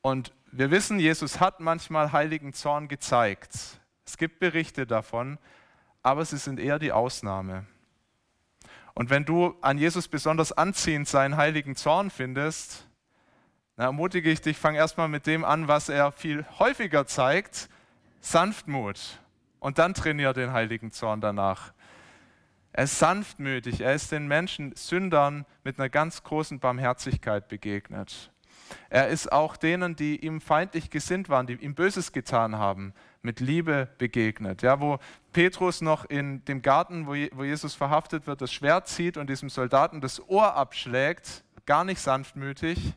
Und 0.00 0.32
wir 0.52 0.70
wissen, 0.70 0.98
Jesus 0.98 1.40
hat 1.40 1.60
manchmal 1.60 2.12
heiligen 2.12 2.52
Zorn 2.52 2.88
gezeigt. 2.88 3.80
Es 4.06 4.16
gibt 4.16 4.38
Berichte 4.38 4.86
davon, 4.86 5.38
aber 6.02 6.24
sie 6.24 6.38
sind 6.38 6.58
eher 6.58 6.78
die 6.78 6.92
Ausnahme. 6.92 7.66
Und 8.94 9.10
wenn 9.10 9.24
du 9.24 9.54
an 9.60 9.78
Jesus 9.78 10.08
besonders 10.08 10.52
anziehend 10.52 11.06
seinen 11.06 11.36
heiligen 11.36 11.76
Zorn 11.76 12.10
findest, 12.10 12.86
dann 13.76 13.86
ermutige 13.86 14.30
ich 14.30 14.40
dich, 14.40 14.58
fang 14.58 14.74
erstmal 14.74 15.08
mit 15.08 15.26
dem 15.26 15.44
an, 15.44 15.68
was 15.68 15.88
er 15.88 16.10
viel 16.10 16.44
häufiger 16.58 17.06
zeigt, 17.06 17.68
Sanftmut. 18.20 19.20
Und 19.60 19.78
dann 19.78 19.94
trainier 19.94 20.32
den 20.32 20.52
heiligen 20.52 20.90
Zorn 20.90 21.20
danach. 21.20 21.72
Er 22.78 22.84
ist 22.84 23.00
sanftmütig, 23.00 23.80
er 23.80 23.92
ist 23.92 24.12
den 24.12 24.28
Menschen, 24.28 24.72
Sündern 24.76 25.46
mit 25.64 25.80
einer 25.80 25.88
ganz 25.88 26.22
großen 26.22 26.60
Barmherzigkeit 26.60 27.48
begegnet. 27.48 28.30
Er 28.88 29.08
ist 29.08 29.32
auch 29.32 29.56
denen, 29.56 29.96
die 29.96 30.24
ihm 30.24 30.40
feindlich 30.40 30.88
gesinnt 30.88 31.28
waren, 31.28 31.48
die 31.48 31.54
ihm 31.54 31.74
Böses 31.74 32.12
getan 32.12 32.56
haben, 32.56 32.94
mit 33.20 33.40
Liebe 33.40 33.88
begegnet. 33.98 34.62
Ja, 34.62 34.80
wo 34.80 35.00
Petrus 35.32 35.80
noch 35.80 36.04
in 36.04 36.44
dem 36.44 36.62
Garten, 36.62 37.08
wo, 37.08 37.14
Jesus 37.42 37.74
verhaftet 37.74 38.28
wird, 38.28 38.42
das 38.42 38.52
Schwert 38.52 38.86
zieht 38.86 39.16
und 39.16 39.28
diesem 39.28 39.50
Soldaten 39.50 40.00
das 40.00 40.28
Ohr 40.28 40.54
abschlägt, 40.54 41.42
gar 41.66 41.82
nicht 41.82 42.00
sanftmütig, 42.00 42.94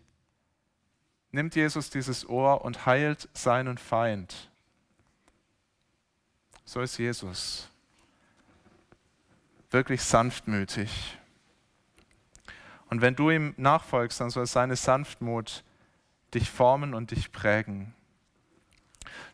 nimmt 1.31 1.55
Jesus 1.55 1.89
dieses 1.89 2.29
Ohr 2.29 2.63
und 2.63 2.85
heilt 2.85 3.29
seinen 3.33 3.79
Feind. 3.79 4.51
So 6.65 6.81
ist 6.81 6.99
Jesus. 6.99 7.70
Wirklich 9.71 10.03
sanftmütig. 10.03 11.17
Und 12.89 13.01
wenn 13.01 13.15
du 13.15 13.29
ihm 13.29 13.53
nachfolgst, 13.57 14.19
dann 14.19 14.29
soll 14.29 14.45
seine 14.45 14.75
Sanftmut 14.75 15.63
dich 16.33 16.49
formen 16.49 16.93
und 16.93 17.11
dich 17.11 17.31
prägen. 17.31 17.95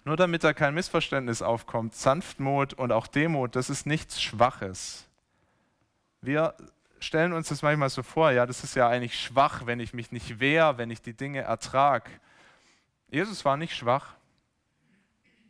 Nur 0.05 0.15
damit 0.15 0.43
da 0.43 0.53
kein 0.53 0.73
Missverständnis 0.73 1.41
aufkommt, 1.41 1.95
Sanftmut 1.95 2.73
und 2.73 2.91
auch 2.91 3.07
Demut, 3.07 3.55
das 3.55 3.69
ist 3.69 3.85
nichts 3.85 4.21
Schwaches. 4.21 5.05
Wir 6.21 6.55
stellen 6.99 7.33
uns 7.33 7.49
das 7.49 7.61
manchmal 7.61 7.89
so 7.89 8.03
vor, 8.03 8.31
ja, 8.31 8.45
das 8.45 8.63
ist 8.63 8.75
ja 8.75 8.87
eigentlich 8.87 9.19
schwach, 9.19 9.65
wenn 9.65 9.79
ich 9.79 9.93
mich 9.93 10.11
nicht 10.11 10.39
wehre, 10.39 10.77
wenn 10.77 10.91
ich 10.91 11.01
die 11.01 11.13
Dinge 11.13 11.41
ertrage. 11.41 12.09
Jesus 13.09 13.43
war 13.43 13.57
nicht 13.57 13.75
schwach. 13.75 14.15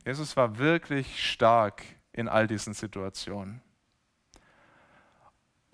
Jesus 0.06 0.38
war 0.38 0.58
wirklich 0.58 1.30
stark 1.30 1.84
in 2.14 2.28
all 2.28 2.48
diesen 2.48 2.74
Situationen. 2.74 3.62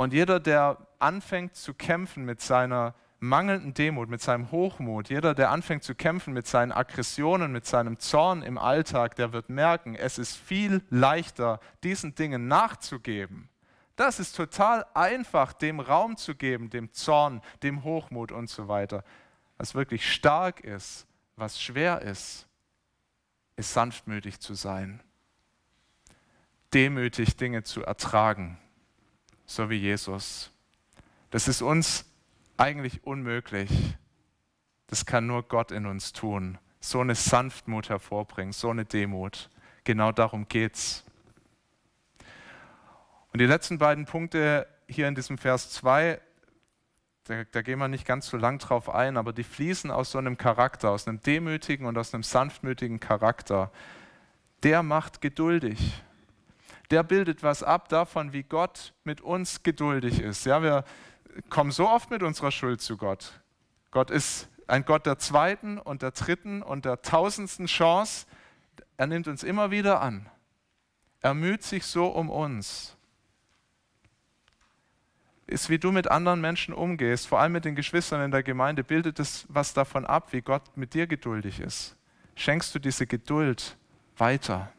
Und 0.03 0.11
jeder, 0.11 0.41
der 0.41 0.85
anfängt 0.99 1.55
zu 1.55 1.73
kämpfen 1.73 2.25
mit 2.25 2.41
seiner 2.41 2.93
mangelnden 3.21 3.73
Demut, 3.73 4.09
mit 4.09 4.21
seinem 4.21 4.51
Hochmut, 4.51 5.09
jeder, 5.09 5.33
der 5.33 5.49
anfängt 5.49 5.85
zu 5.85 5.95
kämpfen 5.95 6.33
mit 6.33 6.45
seinen 6.45 6.73
Aggressionen, 6.73 7.53
mit 7.53 7.65
seinem 7.65 7.97
Zorn 7.99 8.41
im 8.41 8.57
Alltag, 8.57 9.15
der 9.15 9.31
wird 9.31 9.47
merken, 9.47 9.95
es 9.95 10.17
ist 10.17 10.35
viel 10.35 10.83
leichter, 10.89 11.61
diesen 11.85 12.15
Dingen 12.15 12.49
nachzugeben. 12.49 13.47
Das 13.95 14.19
ist 14.19 14.35
total 14.35 14.85
einfach, 14.93 15.53
dem 15.53 15.79
Raum 15.79 16.17
zu 16.17 16.35
geben, 16.35 16.69
dem 16.69 16.91
Zorn, 16.91 17.39
dem 17.63 17.85
Hochmut 17.85 18.33
und 18.33 18.49
so 18.49 18.67
weiter. 18.67 19.05
Was 19.57 19.73
wirklich 19.73 20.11
stark 20.11 20.59
ist, 20.59 21.07
was 21.37 21.61
schwer 21.61 22.01
ist, 22.01 22.45
ist 23.55 23.71
sanftmütig 23.71 24.41
zu 24.41 24.53
sein, 24.53 25.01
demütig 26.73 27.37
Dinge 27.37 27.63
zu 27.63 27.83
ertragen, 27.83 28.57
so 29.45 29.69
wie 29.69 29.77
Jesus. 29.77 30.51
Das 31.31 31.47
ist 31.47 31.61
uns 31.61 32.05
eigentlich 32.57 33.05
unmöglich. 33.05 33.69
Das 34.87 35.05
kann 35.05 35.25
nur 35.25 35.43
Gott 35.43 35.71
in 35.71 35.85
uns 35.85 36.13
tun. 36.13 36.57
So 36.79 36.99
eine 36.99 37.15
Sanftmut 37.15 37.89
hervorbringen, 37.89 38.53
so 38.53 38.69
eine 38.69 38.85
Demut. 38.85 39.49
Genau 39.83 40.11
darum 40.11 40.47
geht's. 40.47 41.03
Und 43.31 43.39
die 43.39 43.45
letzten 43.45 43.79
beiden 43.79 44.05
Punkte 44.05 44.67
hier 44.87 45.07
in 45.07 45.15
diesem 45.15 45.37
Vers 45.37 45.71
2, 45.71 46.21
da, 47.23 47.43
da 47.45 47.61
gehen 47.61 47.79
wir 47.79 47.87
nicht 47.87 48.05
ganz 48.05 48.27
so 48.27 48.37
lang 48.37 48.59
drauf 48.59 48.89
ein, 48.89 49.17
aber 49.17 49.33
die 49.33 49.43
fließen 49.43 49.89
aus 49.89 50.11
so 50.11 50.19
einem 50.19 50.37
Charakter, 50.37 50.91
aus 50.91 51.07
einem 51.07 51.21
demütigen 51.21 51.87
und 51.87 51.97
aus 51.97 52.13
einem 52.13 52.23
sanftmütigen 52.23 52.99
Charakter. 52.99 53.71
Der 54.61 54.83
macht 54.83 55.21
geduldig. 55.21 56.03
Der 56.93 57.01
bildet 57.01 57.41
was 57.41 57.63
ab 57.63 57.89
davon, 57.89 58.33
wie 58.33 58.43
Gott 58.43 58.93
mit 59.03 59.19
uns 59.19 59.63
geduldig 59.63 60.21
ist. 60.21 60.45
Ja, 60.45 60.61
wir, 60.61 60.85
kommen 61.49 61.71
so 61.71 61.89
oft 61.89 62.11
mit 62.11 62.21
unserer 62.21 62.51
Schuld 62.51 62.81
zu 62.81 62.97
Gott. 62.97 63.41
Gott 63.89 64.11
ist 64.11 64.47
ein 64.67 64.85
Gott 64.85 65.07
der 65.07 65.17
zweiten 65.17 65.79
und 65.79 66.03
der 66.03 66.11
dritten 66.11 66.61
und 66.61 66.85
der 66.85 67.01
tausendsten 67.01 67.65
Chance. 67.65 68.27
Er 68.95 69.07
nimmt 69.07 69.27
uns 69.27 69.41
immer 69.41 69.71
wieder 69.71 70.01
an. 70.03 70.29
Er 71.21 71.33
müht 71.33 71.63
sich 71.63 71.83
so 71.83 72.09
um 72.09 72.29
uns. 72.29 72.95
ist, 75.47 75.71
wie 75.71 75.79
du 75.79 75.91
mit 75.91 76.11
anderen 76.11 76.41
Menschen 76.41 76.75
umgehst, 76.75 77.25
vor 77.25 77.39
allem 77.39 77.53
mit 77.53 77.65
den 77.65 77.73
Geschwistern 77.73 78.21
in 78.21 78.29
der 78.29 78.43
Gemeinde, 78.43 78.83
bildet 78.83 79.19
es 79.19 79.47
was 79.49 79.73
davon 79.73 80.05
ab, 80.05 80.31
wie 80.31 80.41
Gott 80.41 80.77
mit 80.77 80.93
dir 80.93 81.07
geduldig 81.07 81.59
ist. 81.59 81.95
Schenkst 82.35 82.75
du 82.75 82.77
diese 82.77 83.07
Geduld 83.07 83.77
weiter? 84.15 84.71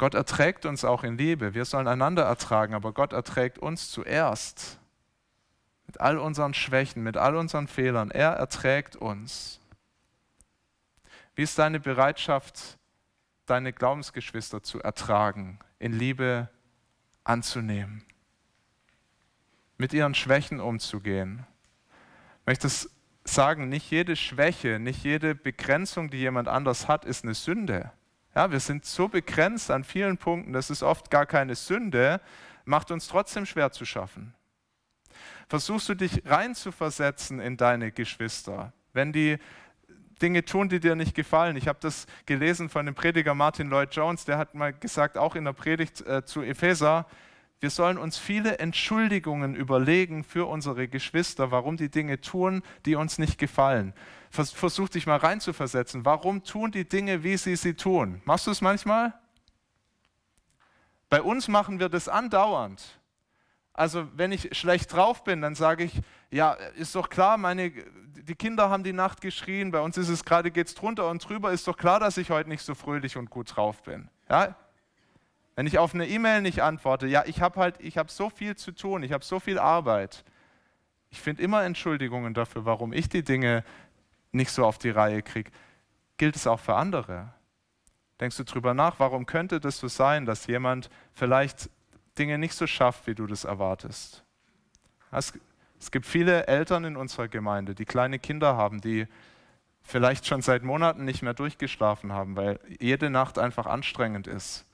Gott 0.00 0.14
erträgt 0.14 0.64
uns 0.64 0.82
auch 0.82 1.04
in 1.04 1.18
Liebe. 1.18 1.52
Wir 1.52 1.66
sollen 1.66 1.86
einander 1.86 2.22
ertragen, 2.22 2.72
aber 2.72 2.94
Gott 2.94 3.12
erträgt 3.12 3.58
uns 3.58 3.90
zuerst. 3.90 4.78
Mit 5.86 6.00
all 6.00 6.16
unseren 6.16 6.54
Schwächen, 6.54 7.02
mit 7.02 7.18
all 7.18 7.36
unseren 7.36 7.68
Fehlern. 7.68 8.10
Er 8.10 8.30
erträgt 8.30 8.96
uns. 8.96 9.60
Wie 11.34 11.42
ist 11.42 11.58
deine 11.58 11.80
Bereitschaft, 11.80 12.78
deine 13.44 13.74
Glaubensgeschwister 13.74 14.62
zu 14.62 14.80
ertragen, 14.80 15.58
in 15.78 15.92
Liebe 15.92 16.48
anzunehmen, 17.24 18.02
mit 19.76 19.92
ihren 19.92 20.14
Schwächen 20.14 20.60
umzugehen? 20.60 21.46
Ich 22.40 22.46
möchte 22.46 22.70
sagen, 23.24 23.68
nicht 23.68 23.90
jede 23.90 24.16
Schwäche, 24.16 24.78
nicht 24.78 25.04
jede 25.04 25.34
Begrenzung, 25.34 26.08
die 26.08 26.20
jemand 26.20 26.48
anders 26.48 26.88
hat, 26.88 27.04
ist 27.04 27.22
eine 27.22 27.34
Sünde. 27.34 27.92
Ja, 28.34 28.50
wir 28.50 28.60
sind 28.60 28.84
so 28.84 29.08
begrenzt 29.08 29.70
an 29.70 29.82
vielen 29.82 30.16
Punkten, 30.16 30.52
das 30.52 30.70
ist 30.70 30.82
oft 30.82 31.10
gar 31.10 31.26
keine 31.26 31.54
Sünde, 31.54 32.20
macht 32.64 32.90
uns 32.90 33.08
trotzdem 33.08 33.44
schwer 33.44 33.72
zu 33.72 33.84
schaffen. 33.84 34.34
Versuchst 35.48 35.88
du 35.88 35.94
dich 35.94 36.22
reinzuversetzen 36.24 37.40
in 37.40 37.56
deine 37.56 37.90
Geschwister, 37.90 38.72
wenn 38.92 39.12
die 39.12 39.38
Dinge 40.22 40.44
tun, 40.44 40.68
die 40.68 40.80
dir 40.80 40.94
nicht 40.94 41.14
gefallen. 41.14 41.56
Ich 41.56 41.66
habe 41.66 41.78
das 41.80 42.06
gelesen 42.26 42.68
von 42.68 42.86
dem 42.86 42.94
Prediger 42.94 43.34
Martin 43.34 43.68
Lloyd 43.68 43.94
Jones, 43.94 44.24
der 44.26 44.38
hat 44.38 44.54
mal 44.54 44.72
gesagt, 44.72 45.18
auch 45.18 45.34
in 45.34 45.44
der 45.44 45.52
Predigt 45.52 46.02
äh, 46.02 46.24
zu 46.24 46.42
Epheser, 46.42 47.06
wir 47.60 47.70
sollen 47.70 47.98
uns 47.98 48.16
viele 48.16 48.58
Entschuldigungen 48.58 49.54
überlegen 49.54 50.24
für 50.24 50.46
unsere 50.46 50.88
Geschwister, 50.88 51.50
warum 51.50 51.76
die 51.76 51.90
Dinge 51.90 52.20
tun, 52.22 52.62
die 52.86 52.94
uns 52.94 53.18
nicht 53.18 53.36
gefallen. 53.36 53.92
Versuch 54.30 54.88
dich 54.88 55.06
mal 55.06 55.16
reinzuversetzen. 55.16 56.04
Warum 56.04 56.44
tun 56.44 56.70
die 56.70 56.88
Dinge, 56.88 57.24
wie 57.24 57.36
sie 57.36 57.56
sie 57.56 57.74
tun? 57.74 58.22
Machst 58.24 58.46
du 58.46 58.52
es 58.52 58.60
manchmal? 58.60 59.12
Bei 61.08 61.20
uns 61.20 61.48
machen 61.48 61.80
wir 61.80 61.88
das 61.88 62.08
andauernd. 62.08 63.00
Also 63.72 64.06
wenn 64.14 64.30
ich 64.30 64.56
schlecht 64.56 64.92
drauf 64.92 65.24
bin, 65.24 65.42
dann 65.42 65.56
sage 65.56 65.84
ich, 65.84 66.00
ja, 66.30 66.52
ist 66.52 66.94
doch 66.94 67.08
klar, 67.08 67.38
meine, 67.38 67.70
die 67.70 68.34
Kinder 68.36 68.70
haben 68.70 68.84
die 68.84 68.92
Nacht 68.92 69.20
geschrien, 69.20 69.72
bei 69.72 69.80
uns 69.80 69.96
ist 69.96 70.08
es 70.08 70.24
gerade, 70.24 70.52
geht 70.52 70.68
es 70.68 70.74
drunter 70.74 71.08
und 71.08 71.28
drüber, 71.28 71.50
ist 71.50 71.66
doch 71.66 71.76
klar, 71.76 71.98
dass 71.98 72.16
ich 72.16 72.30
heute 72.30 72.48
nicht 72.48 72.62
so 72.62 72.74
fröhlich 72.76 73.16
und 73.16 73.30
gut 73.30 73.56
drauf 73.56 73.82
bin. 73.82 74.08
Ja? 74.28 74.54
Wenn 75.56 75.66
ich 75.66 75.78
auf 75.78 75.94
eine 75.94 76.06
E-Mail 76.06 76.42
nicht 76.42 76.62
antworte, 76.62 77.06
ja, 77.08 77.24
ich 77.26 77.40
habe 77.40 77.58
halt, 77.58 77.80
ich 77.80 77.98
habe 77.98 78.10
so 78.10 78.30
viel 78.30 78.56
zu 78.56 78.70
tun, 78.72 79.02
ich 79.02 79.12
habe 79.12 79.24
so 79.24 79.40
viel 79.40 79.58
Arbeit. 79.58 80.24
Ich 81.10 81.20
finde 81.20 81.42
immer 81.42 81.64
Entschuldigungen 81.64 82.34
dafür, 82.34 82.64
warum 82.64 82.92
ich 82.92 83.08
die 83.08 83.24
Dinge 83.24 83.64
nicht 84.32 84.50
so 84.50 84.64
auf 84.64 84.78
die 84.78 84.90
Reihe 84.90 85.22
kriege. 85.22 85.50
Gilt 86.16 86.36
es 86.36 86.46
auch 86.46 86.60
für 86.60 86.74
andere? 86.74 87.32
Denkst 88.20 88.36
du 88.36 88.44
drüber 88.44 88.74
nach, 88.74 88.98
warum 88.98 89.26
könnte 89.26 89.60
das 89.60 89.78
so 89.78 89.88
sein, 89.88 90.26
dass 90.26 90.46
jemand 90.46 90.90
vielleicht 91.14 91.70
Dinge 92.18 92.36
nicht 92.38 92.54
so 92.54 92.66
schafft, 92.66 93.06
wie 93.06 93.14
du 93.14 93.26
das 93.26 93.44
erwartest? 93.44 94.24
Es, 95.10 95.32
es 95.78 95.90
gibt 95.90 96.06
viele 96.06 96.46
Eltern 96.46 96.84
in 96.84 96.96
unserer 96.96 97.28
Gemeinde, 97.28 97.74
die 97.74 97.86
kleine 97.86 98.18
Kinder 98.18 98.56
haben, 98.56 98.80
die 98.80 99.06
vielleicht 99.82 100.26
schon 100.26 100.42
seit 100.42 100.62
Monaten 100.62 101.04
nicht 101.04 101.22
mehr 101.22 101.34
durchgeschlafen 101.34 102.12
haben, 102.12 102.36
weil 102.36 102.60
jede 102.78 103.08
Nacht 103.08 103.38
einfach 103.38 103.66
anstrengend 103.66 104.26
ist. 104.26 104.66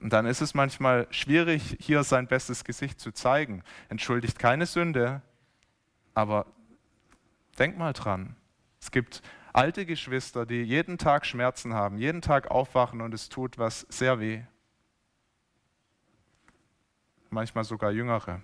Und 0.00 0.12
dann 0.12 0.26
ist 0.26 0.40
es 0.40 0.54
manchmal 0.54 1.06
schwierig, 1.10 1.76
hier 1.80 2.04
sein 2.04 2.26
bestes 2.26 2.64
Gesicht 2.64 3.00
zu 3.00 3.12
zeigen. 3.12 3.62
Entschuldigt 3.88 4.38
keine 4.38 4.66
Sünde, 4.66 5.22
aber 6.14 6.46
Denk 7.58 7.76
mal 7.76 7.92
dran. 7.92 8.36
Es 8.80 8.90
gibt 8.90 9.22
alte 9.52 9.84
Geschwister, 9.84 10.46
die 10.46 10.62
jeden 10.62 10.98
Tag 10.98 11.26
Schmerzen 11.26 11.74
haben, 11.74 11.98
jeden 11.98 12.22
Tag 12.22 12.50
aufwachen 12.50 13.00
und 13.00 13.12
es 13.12 13.28
tut 13.28 13.58
was 13.58 13.80
sehr 13.88 14.20
weh. 14.20 14.42
Manchmal 17.30 17.64
sogar 17.64 17.90
jüngere. 17.90 18.40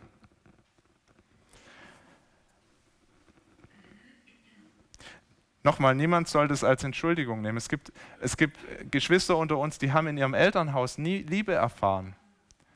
Nochmal, 5.63 5.95
niemand 5.95 6.29
soll 6.29 6.47
das 6.47 6.63
als 6.63 6.85
Entschuldigung 6.85 7.41
nehmen. 7.41 7.57
Es 7.57 7.71
gibt, 7.71 7.91
es 8.21 8.37
gibt 8.37 8.59
Geschwister 8.91 9.39
unter 9.39 9.57
uns, 9.57 9.79
die 9.79 9.93
haben 9.93 10.09
in 10.09 10.19
ihrem 10.19 10.35
Elternhaus 10.35 10.99
nie 10.99 11.19
Liebe 11.19 11.55
erfahren. 11.55 12.17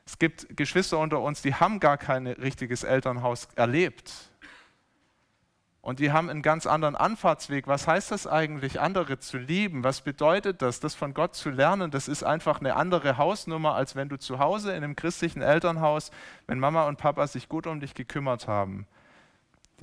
Es 0.05 0.17
gibt 0.17 0.57
Geschwister 0.57 0.97
unter 0.97 1.19
uns, 1.19 1.43
die 1.43 1.53
haben 1.53 1.79
gar 1.79 1.97
kein 1.97 2.25
richtiges 2.25 2.83
Elternhaus 2.83 3.47
erlebt. 3.55 4.28
Und 5.81 5.99
die 5.99 6.11
haben 6.11 6.29
einen 6.29 6.41
ganz 6.41 6.67
anderen 6.67 6.95
Anfahrtsweg. 6.95 7.67
Was 7.67 7.87
heißt 7.87 8.11
das 8.11 8.27
eigentlich, 8.27 8.81
andere 8.81 9.19
zu 9.19 9.37
lieben? 9.37 9.83
Was 9.83 10.01
bedeutet 10.01 10.61
das? 10.61 10.81
Das 10.81 10.93
von 10.93 11.13
Gott 11.13 11.35
zu 11.35 11.49
lernen, 11.49 11.89
das 11.89 12.09
ist 12.09 12.23
einfach 12.23 12.59
eine 12.59 12.75
andere 12.75 13.17
Hausnummer, 13.17 13.75
als 13.75 13.95
wenn 13.95 14.09
du 14.09 14.17
zu 14.17 14.39
Hause 14.39 14.71
in 14.71 14.83
einem 14.83 14.95
christlichen 14.95 15.41
Elternhaus, 15.41 16.11
wenn 16.47 16.59
Mama 16.59 16.85
und 16.87 16.97
Papa 16.97 17.25
sich 17.27 17.47
gut 17.47 17.65
um 17.65 17.79
dich 17.79 17.93
gekümmert 17.93 18.47
haben, 18.47 18.87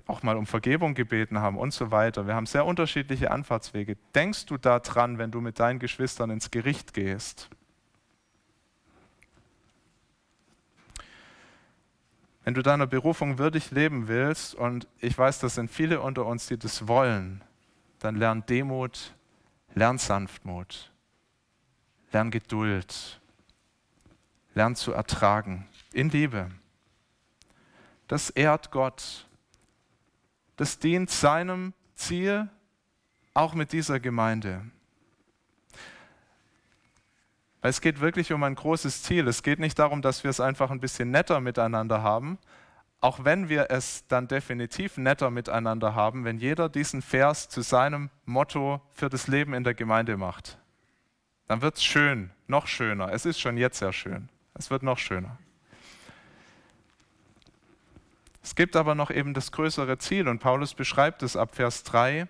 auch 0.07 0.23
mal 0.23 0.37
um 0.37 0.45
Vergebung 0.45 0.95
gebeten 0.95 1.41
haben 1.41 1.57
und 1.57 1.73
so 1.73 1.91
weiter. 1.91 2.27
Wir 2.27 2.35
haben 2.35 2.47
sehr 2.47 2.67
unterschiedliche 2.67 3.31
Anfahrtswege. 3.31 3.97
Denkst 4.15 4.45
du 4.47 4.59
daran, 4.59 5.17
wenn 5.17 5.31
du 5.31 5.41
mit 5.41 5.59
deinen 5.59 5.79
Geschwistern 5.79 6.29
ins 6.29 6.51
Gericht 6.51 6.93
gehst? 6.93 7.49
Wenn 12.47 12.55
du 12.55 12.63
deiner 12.63 12.87
Berufung 12.87 13.39
würdig 13.39 13.73
leben 13.73 14.07
willst, 14.07 14.55
und 14.55 14.87
ich 15.01 15.19
weiß, 15.19 15.41
das 15.41 15.57
sind 15.57 15.69
viele 15.69 16.01
unter 16.01 16.25
uns, 16.25 16.47
die 16.47 16.57
das 16.57 16.87
wollen, 16.87 17.43
dann 17.99 18.15
lern 18.15 18.47
Demut, 18.47 19.17
lern 19.75 19.99
Sanftmut, 19.99 20.93
lern 22.13 22.31
Geduld, 22.31 23.21
lern 24.55 24.77
zu 24.77 24.93
ertragen 24.93 25.67
in 25.93 26.09
Liebe. 26.09 26.53
Das 28.07 28.31
ehrt 28.31 28.71
Gott. 28.71 29.27
Das 30.55 30.79
dient 30.79 31.11
seinem 31.11 31.75
Ziel, 31.97 32.49
auch 33.35 33.55
mit 33.55 33.73
dieser 33.73 33.99
Gemeinde. 33.99 34.65
Es 37.69 37.81
geht 37.81 38.01
wirklich 38.01 38.33
um 38.33 38.43
ein 38.45 38.55
großes 38.55 39.03
Ziel. 39.03 39.27
Es 39.27 39.43
geht 39.43 39.59
nicht 39.59 39.79
darum, 39.79 40.01
dass 40.01 40.23
wir 40.23 40.31
es 40.31 40.41
einfach 40.41 40.71
ein 40.71 40.79
bisschen 40.79 41.11
netter 41.11 41.41
miteinander 41.41 42.03
haben, 42.03 42.39
auch 43.01 43.25
wenn 43.25 43.49
wir 43.49 43.71
es 43.71 44.07
dann 44.07 44.29
definitiv 44.29 44.97
netter 44.97 45.31
miteinander 45.31 45.95
haben, 45.95 46.25
wenn 46.25 46.39
jeder 46.39 46.69
diesen 46.69 47.03
Vers 47.03 47.49
zu 47.49 47.63
seinem 47.63 48.11
Motto 48.25 48.81
für 48.93 49.09
das 49.09 49.27
Leben 49.27 49.53
in 49.53 49.65
der 49.65 49.75
Gemeinde 49.75 50.17
macht. 50.17 50.59
Dann 51.49 51.61
wird 51.61 51.77
es 51.77 51.85
schön, 51.85 52.31
noch 52.47 52.69
schöner. 52.69 53.13
Es 53.13 53.27
ist 53.27 53.41
schon 53.41 53.57
jetzt 53.57 53.79
sehr 53.79 53.93
schön. 53.93 54.29
Es 54.55 54.71
wird 54.71 54.83
noch 54.83 54.99
schöner. 54.99 55.37
Es 58.43 58.55
gibt 58.55 58.77
aber 58.77 58.95
noch 58.95 59.11
eben 59.11 59.35
das 59.35 59.51
größere 59.51 59.99
Ziel 59.99 60.29
und 60.29 60.39
Paulus 60.39 60.75
beschreibt 60.75 61.25
es 61.25 61.37
ab 61.37 61.57
Vers 61.57 61.83
3. 61.83 62.29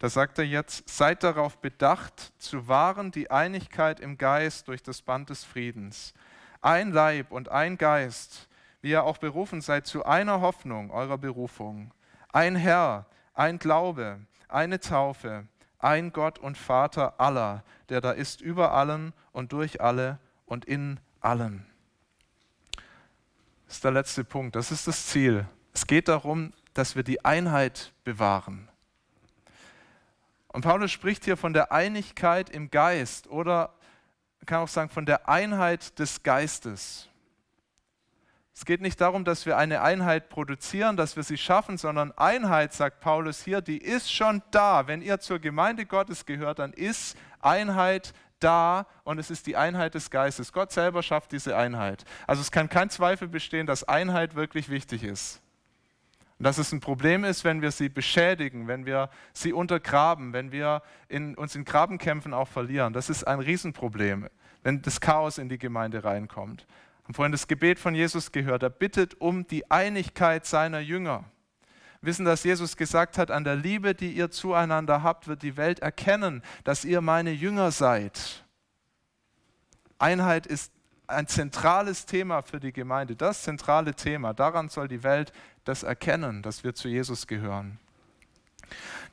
Da 0.00 0.08
sagt 0.08 0.38
er 0.38 0.46
jetzt, 0.46 0.88
seid 0.88 1.22
darauf 1.22 1.58
bedacht, 1.58 2.32
zu 2.38 2.68
wahren 2.68 3.10
die 3.10 3.30
Einigkeit 3.30 4.00
im 4.00 4.16
Geist 4.16 4.66
durch 4.66 4.82
das 4.82 5.02
Band 5.02 5.28
des 5.28 5.44
Friedens. 5.44 6.14
Ein 6.62 6.90
Leib 6.90 7.30
und 7.30 7.50
ein 7.50 7.76
Geist, 7.76 8.48
wie 8.80 8.92
ihr 8.92 9.04
auch 9.04 9.18
berufen 9.18 9.60
seid 9.60 9.86
zu 9.86 10.06
einer 10.06 10.40
Hoffnung 10.40 10.90
eurer 10.90 11.18
Berufung. 11.18 11.92
Ein 12.32 12.56
Herr, 12.56 13.04
ein 13.34 13.58
Glaube, 13.58 14.20
eine 14.48 14.80
Taufe, 14.80 15.46
ein 15.78 16.14
Gott 16.14 16.38
und 16.38 16.56
Vater 16.56 17.20
aller, 17.20 17.62
der 17.90 18.00
da 18.00 18.12
ist 18.12 18.40
über 18.40 18.72
allen 18.72 19.12
und 19.32 19.52
durch 19.52 19.82
alle 19.82 20.18
und 20.46 20.64
in 20.64 20.98
allen. 21.20 21.66
Das 23.66 23.74
ist 23.74 23.84
der 23.84 23.92
letzte 23.92 24.24
Punkt, 24.24 24.56
das 24.56 24.72
ist 24.72 24.88
das 24.88 25.08
Ziel. 25.08 25.44
Es 25.74 25.86
geht 25.86 26.08
darum, 26.08 26.54
dass 26.72 26.96
wir 26.96 27.02
die 27.02 27.22
Einheit 27.22 27.92
bewahren. 28.02 28.69
Und 30.52 30.62
Paulus 30.62 30.90
spricht 30.90 31.24
hier 31.24 31.36
von 31.36 31.52
der 31.52 31.72
Einigkeit 31.72 32.50
im 32.50 32.70
Geist 32.70 33.28
oder 33.28 33.74
kann 34.46 34.62
auch 34.62 34.68
sagen 34.68 34.90
von 34.90 35.06
der 35.06 35.28
Einheit 35.28 35.98
des 35.98 36.22
Geistes. 36.22 37.08
Es 38.52 38.64
geht 38.64 38.80
nicht 38.80 39.00
darum, 39.00 39.24
dass 39.24 39.46
wir 39.46 39.56
eine 39.56 39.80
Einheit 39.80 40.28
produzieren, 40.28 40.96
dass 40.96 41.16
wir 41.16 41.22
sie 41.22 41.38
schaffen, 41.38 41.78
sondern 41.78 42.12
Einheit, 42.12 42.72
sagt 42.72 43.00
Paulus 43.00 43.42
hier, 43.42 43.60
die 43.60 43.78
ist 43.78 44.12
schon 44.12 44.42
da. 44.50 44.86
Wenn 44.86 45.02
ihr 45.02 45.20
zur 45.20 45.38
Gemeinde 45.38 45.86
Gottes 45.86 46.26
gehört, 46.26 46.58
dann 46.58 46.72
ist 46.72 47.16
Einheit 47.40 48.12
da 48.40 48.86
und 49.04 49.18
es 49.18 49.30
ist 49.30 49.46
die 49.46 49.56
Einheit 49.56 49.94
des 49.94 50.10
Geistes. 50.10 50.52
Gott 50.52 50.72
selber 50.72 51.02
schafft 51.02 51.32
diese 51.32 51.56
Einheit. 51.56 52.04
Also 52.26 52.42
es 52.42 52.50
kann 52.50 52.68
kein 52.68 52.90
Zweifel 52.90 53.28
bestehen, 53.28 53.66
dass 53.66 53.84
Einheit 53.84 54.34
wirklich 54.34 54.68
wichtig 54.68 55.04
ist. 55.04 55.40
Und 56.40 56.44
dass 56.44 56.56
es 56.56 56.72
ein 56.72 56.80
Problem 56.80 57.22
ist, 57.22 57.44
wenn 57.44 57.60
wir 57.60 57.70
sie 57.70 57.90
beschädigen, 57.90 58.66
wenn 58.66 58.86
wir 58.86 59.10
sie 59.34 59.52
untergraben, 59.52 60.32
wenn 60.32 60.52
wir 60.52 60.80
in, 61.06 61.34
uns 61.34 61.54
in 61.54 61.66
Grabenkämpfen 61.66 62.32
auch 62.32 62.48
verlieren. 62.48 62.94
Das 62.94 63.10
ist 63.10 63.24
ein 63.24 63.40
Riesenproblem, 63.40 64.26
wenn 64.62 64.80
das 64.80 65.02
Chaos 65.02 65.36
in 65.36 65.50
die 65.50 65.58
Gemeinde 65.58 66.02
reinkommt. 66.02 66.66
haben 67.04 67.12
vorhin 67.12 67.32
das 67.32 67.46
Gebet 67.46 67.78
von 67.78 67.94
Jesus 67.94 68.32
gehört. 68.32 68.62
Er 68.62 68.70
bittet 68.70 69.20
um 69.20 69.46
die 69.46 69.70
Einigkeit 69.70 70.46
seiner 70.46 70.80
Jünger. 70.80 71.26
Wir 72.00 72.08
wissen, 72.08 72.24
dass 72.24 72.42
Jesus 72.42 72.78
gesagt 72.78 73.18
hat, 73.18 73.30
an 73.30 73.44
der 73.44 73.56
Liebe, 73.56 73.94
die 73.94 74.12
ihr 74.12 74.30
zueinander 74.30 75.02
habt, 75.02 75.28
wird 75.28 75.42
die 75.42 75.58
Welt 75.58 75.80
erkennen, 75.80 76.42
dass 76.64 76.86
ihr 76.86 77.02
meine 77.02 77.32
Jünger 77.32 77.70
seid. 77.70 78.46
Einheit 79.98 80.46
ist 80.46 80.72
ein 81.10 81.26
zentrales 81.26 82.06
Thema 82.06 82.42
für 82.42 82.60
die 82.60 82.72
Gemeinde, 82.72 83.16
das 83.16 83.42
zentrale 83.42 83.94
Thema. 83.94 84.32
Daran 84.32 84.68
soll 84.68 84.88
die 84.88 85.02
Welt 85.02 85.32
das 85.64 85.82
erkennen, 85.82 86.42
dass 86.42 86.64
wir 86.64 86.74
zu 86.74 86.88
Jesus 86.88 87.26
gehören. 87.26 87.78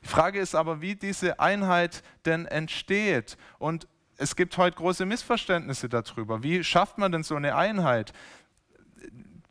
Die 0.02 0.08
Frage 0.08 0.38
ist 0.38 0.54
aber, 0.54 0.80
wie 0.80 0.94
diese 0.94 1.40
Einheit 1.40 2.02
denn 2.24 2.46
entsteht. 2.46 3.36
Und 3.58 3.88
es 4.16 4.36
gibt 4.36 4.56
heute 4.56 4.76
große 4.76 5.06
Missverständnisse 5.06 5.88
darüber. 5.88 6.42
Wie 6.42 6.62
schafft 6.64 6.98
man 6.98 7.12
denn 7.12 7.22
so 7.22 7.34
eine 7.34 7.56
Einheit? 7.56 8.12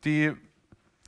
Die 0.03 0.33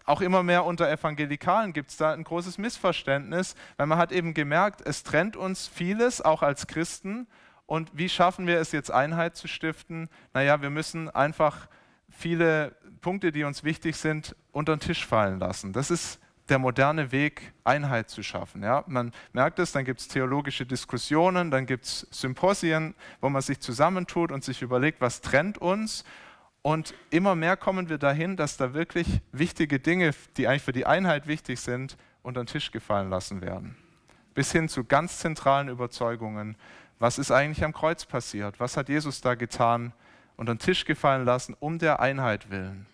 auch 0.05 0.21
immer 0.21 0.41
mehr 0.41 0.65
unter 0.65 0.89
Evangelikalen 0.89 1.71
gibt 1.71 1.91
es 1.91 1.97
da 1.97 2.13
ein 2.13 2.23
großes 2.23 2.57
Missverständnis, 2.57 3.55
weil 3.77 3.85
man 3.85 3.99
hat 3.99 4.11
eben 4.11 4.33
gemerkt, 4.33 4.81
es 4.83 5.03
trennt 5.03 5.35
uns 5.37 5.67
vieles, 5.67 6.19
auch 6.19 6.41
als 6.41 6.65
Christen. 6.65 7.27
Und 7.69 7.91
wie 7.93 8.09
schaffen 8.09 8.47
wir 8.47 8.59
es 8.59 8.71
jetzt, 8.71 8.89
Einheit 8.89 9.35
zu 9.35 9.47
stiften? 9.47 10.09
Naja, 10.33 10.59
wir 10.63 10.71
müssen 10.71 11.07
einfach 11.07 11.67
viele 12.09 12.75
Punkte, 12.99 13.31
die 13.31 13.43
uns 13.43 13.63
wichtig 13.63 13.95
sind, 13.95 14.35
unter 14.51 14.75
den 14.75 14.79
Tisch 14.79 15.05
fallen 15.05 15.37
lassen. 15.37 15.71
Das 15.71 15.91
ist 15.91 16.19
der 16.47 16.57
moderne 16.57 17.11
Weg, 17.11 17.53
Einheit 17.63 18.09
zu 18.09 18.23
schaffen. 18.23 18.63
Ja? 18.63 18.83
Man 18.87 19.11
merkt 19.33 19.59
es, 19.59 19.71
dann 19.71 19.85
gibt 19.85 19.99
es 19.99 20.07
theologische 20.07 20.65
Diskussionen, 20.65 21.51
dann 21.51 21.67
gibt 21.67 21.85
es 21.85 22.07
Symposien, 22.09 22.95
wo 23.21 23.29
man 23.29 23.43
sich 23.43 23.59
zusammentut 23.59 24.31
und 24.31 24.43
sich 24.43 24.63
überlegt, 24.63 24.99
was 24.99 25.21
trennt 25.21 25.59
uns. 25.59 26.05
Und 26.63 26.95
immer 27.11 27.35
mehr 27.35 27.55
kommen 27.55 27.87
wir 27.87 27.99
dahin, 27.99 28.35
dass 28.35 28.57
da 28.57 28.73
wirklich 28.73 29.21
wichtige 29.31 29.79
Dinge, 29.79 30.15
die 30.37 30.47
eigentlich 30.47 30.63
für 30.63 30.71
die 30.71 30.87
Einheit 30.87 31.27
wichtig 31.27 31.59
sind, 31.59 31.97
unter 32.23 32.41
den 32.41 32.47
Tisch 32.47 32.71
gefallen 32.71 33.11
lassen 33.11 33.41
werden. 33.41 33.77
Bis 34.33 34.51
hin 34.51 34.69
zu 34.69 34.85
ganz 34.85 35.19
zentralen 35.19 35.69
Überzeugungen. 35.69 36.57
Was 36.99 37.17
ist 37.17 37.31
eigentlich 37.31 37.63
am 37.63 37.73
Kreuz 37.73 38.05
passiert? 38.05 38.59
Was 38.59 38.75
hat 38.75 38.89
Jesus 38.89 39.21
da 39.21 39.35
getan? 39.35 39.93
Unter 40.35 40.53
den 40.53 40.59
Tisch 40.59 40.85
gefallen 40.85 41.25
lassen, 41.25 41.55
um 41.59 41.79
der 41.79 41.99
Einheit 41.99 42.49
willen. 42.49 42.85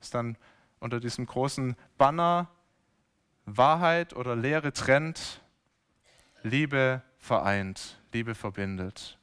Ist 0.00 0.14
dann 0.14 0.36
unter 0.78 1.00
diesem 1.00 1.26
großen 1.26 1.76
Banner 1.98 2.48
Wahrheit 3.44 4.14
oder 4.14 4.36
Lehre 4.36 4.72
trennt, 4.72 5.42
Liebe 6.42 7.02
vereint, 7.18 8.00
Liebe 8.12 8.34
verbindet. 8.34 9.18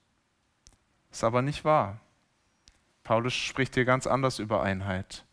Ist 1.11 1.23
aber 1.23 1.41
nicht 1.41 1.65
wahr. 1.65 1.99
Paulus 3.03 3.33
spricht 3.33 3.75
hier 3.75 3.85
ganz 3.85 4.05
anders 4.05 4.37
über 4.37 4.61
Einheit. 4.61 5.25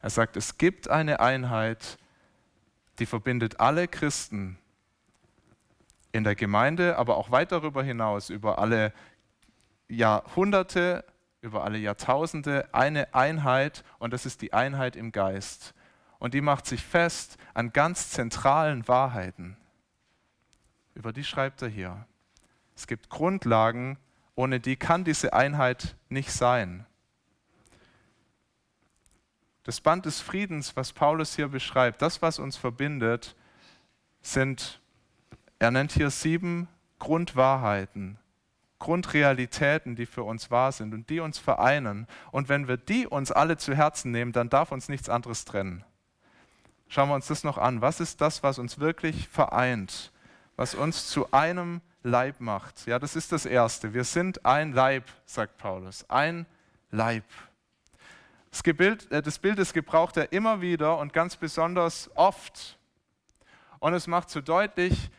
Er 0.00 0.10
sagt, 0.10 0.36
es 0.36 0.56
gibt 0.56 0.88
eine 0.88 1.20
Einheit, 1.20 1.98
die 2.98 3.06
verbindet 3.06 3.60
alle 3.60 3.88
Christen 3.88 4.58
in 6.12 6.24
der 6.24 6.34
Gemeinde, 6.34 6.96
aber 6.96 7.16
auch 7.16 7.30
weit 7.30 7.52
darüber 7.52 7.82
hinaus, 7.82 8.30
über 8.30 8.58
alle 8.58 8.92
Jahrhunderte, 9.88 11.04
über 11.40 11.64
alle 11.64 11.78
Jahrtausende 11.78 12.68
eine 12.72 13.14
Einheit 13.14 13.84
und 13.98 14.12
das 14.12 14.26
ist 14.26 14.42
die 14.42 14.52
Einheit 14.52 14.96
im 14.96 15.12
Geist. 15.12 15.74
Und 16.18 16.34
die 16.34 16.40
macht 16.40 16.66
sich 16.66 16.84
fest 16.84 17.38
an 17.54 17.72
ganz 17.72 18.10
zentralen 18.10 18.88
Wahrheiten. 18.88 19.56
Über 20.94 21.12
die 21.12 21.24
schreibt 21.24 21.62
er 21.62 21.68
hier. 21.68 22.06
Es 22.74 22.86
gibt 22.86 23.08
Grundlagen, 23.08 23.98
ohne 24.34 24.60
die 24.60 24.76
kann 24.76 25.04
diese 25.04 25.32
Einheit 25.32 25.96
nicht 26.08 26.32
sein. 26.32 26.86
Das 29.62 29.80
Band 29.80 30.06
des 30.06 30.20
Friedens, 30.20 30.76
was 30.76 30.92
Paulus 30.92 31.36
hier 31.36 31.48
beschreibt, 31.48 32.02
das, 32.02 32.22
was 32.22 32.38
uns 32.38 32.56
verbindet, 32.56 33.36
sind, 34.22 34.80
er 35.58 35.70
nennt 35.70 35.92
hier 35.92 36.10
sieben 36.10 36.68
Grundwahrheiten, 36.98 38.18
Grundrealitäten, 38.78 39.96
die 39.96 40.06
für 40.06 40.22
uns 40.22 40.50
wahr 40.50 40.72
sind 40.72 40.94
und 40.94 41.10
die 41.10 41.20
uns 41.20 41.38
vereinen. 41.38 42.06
Und 42.30 42.48
wenn 42.48 42.68
wir 42.68 42.76
die 42.76 43.06
uns 43.06 43.32
alle 43.32 43.56
zu 43.56 43.74
Herzen 43.74 44.12
nehmen, 44.12 44.32
dann 44.32 44.50
darf 44.50 44.70
uns 44.70 44.88
nichts 44.88 45.08
anderes 45.08 45.44
trennen. 45.44 45.84
Schauen 46.88 47.08
wir 47.08 47.16
uns 47.16 47.26
das 47.26 47.44
noch 47.44 47.58
an. 47.58 47.82
Was 47.82 48.00
ist 48.00 48.20
das, 48.20 48.42
was 48.42 48.58
uns 48.58 48.78
wirklich 48.78 49.28
vereint, 49.28 50.12
was 50.56 50.74
uns 50.74 51.08
zu 51.08 51.30
einem 51.32 51.80
Leib 52.02 52.40
macht? 52.40 52.86
Ja, 52.86 52.98
das 52.98 53.16
ist 53.16 53.32
das 53.32 53.44
Erste. 53.44 53.92
Wir 53.94 54.04
sind 54.04 54.46
ein 54.46 54.72
Leib, 54.72 55.04
sagt 55.26 55.58
Paulus. 55.58 56.08
Ein 56.08 56.46
Leib. 56.90 57.24
Das 58.50 58.62
Bild, 58.62 59.10
äh, 59.10 59.20
das 59.20 59.38
Bild 59.38 59.58
ist 59.58 59.74
gebraucht 59.74 60.16
er 60.16 60.32
immer 60.32 60.60
wieder 60.60 60.98
und 60.98 61.12
ganz 61.12 61.36
besonders 61.36 62.10
oft. 62.14 62.78
Und 63.80 63.92
es 63.92 64.06
macht 64.06 64.30
so 64.30 64.40
deutlich, 64.40 65.10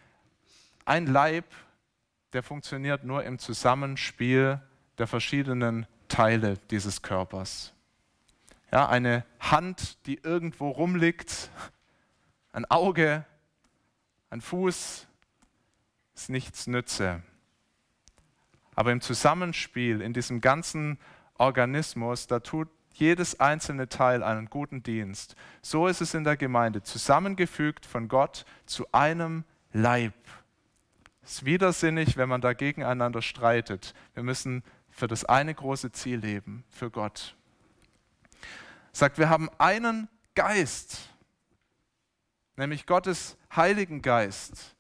ein 0.90 1.06
Leib 1.08 1.46
der 2.34 2.44
funktioniert 2.44 3.04
nur 3.04 3.24
im 3.24 3.40
Zusammenspiel 3.40 4.62
der 4.98 5.08
verschiedenen 5.08 5.88
Teile 6.08 6.58
dieses 6.70 7.02
Körpers. 7.02 7.74
Ja, 8.72 8.88
eine 8.88 9.26
Hand, 9.40 10.06
die 10.06 10.20
irgendwo 10.22 10.70
rumliegt, 10.70 11.50
ein 12.52 12.66
Auge, 12.66 13.26
ein 14.30 14.42
Fuß, 14.42 15.08
ist 16.14 16.30
nichts 16.30 16.68
nütze. 16.68 17.24
Aber 18.76 18.92
im 18.92 19.02
Zusammenspiel, 19.02 20.02
in 20.02 20.14
diesem 20.14 20.40
ganzen 20.40 21.00
Organismus, 21.36 22.28
da 22.28 22.40
tut 22.40 22.70
jedes 22.94 23.40
einzelne 23.40 23.90
Teil 23.90 24.24
einen 24.24 24.50
guten 24.50 24.84
Dienst. 24.84 25.36
So 25.62 25.88
ist 25.88 26.02
es 26.02 26.14
in 26.14 26.24
der 26.24 26.38
Gemeinde, 26.38 26.84
zusammengefügt 26.84 27.86
von 27.86 28.08
Gott 28.08 28.46
zu 28.66 28.92
einem 28.92 29.46
Leib. 29.72 30.14
Es 31.30 31.36
ist 31.36 31.46
widersinnig, 31.46 32.18
wenn 32.18 32.28
man 32.28 32.42
da 32.42 32.54
gegeneinander 32.54 33.22
streitet. 33.22 33.94
Wir 34.16 34.24
müssen 34.24 34.64
für 34.90 35.06
das 35.06 35.26
eine 35.26 35.54
große 35.54 35.92
Ziel 35.92 36.18
leben, 36.18 36.64
für 36.72 36.90
Gott. 36.90 37.36
Sagt, 38.94 39.20
wir 39.20 39.30
haben 39.30 39.48
einen 39.60 40.10
Geist, 40.34 41.14
nämlich 42.56 42.88
Gottes 42.88 43.38
Heiligen 43.56 44.02
Geist, 44.02 44.76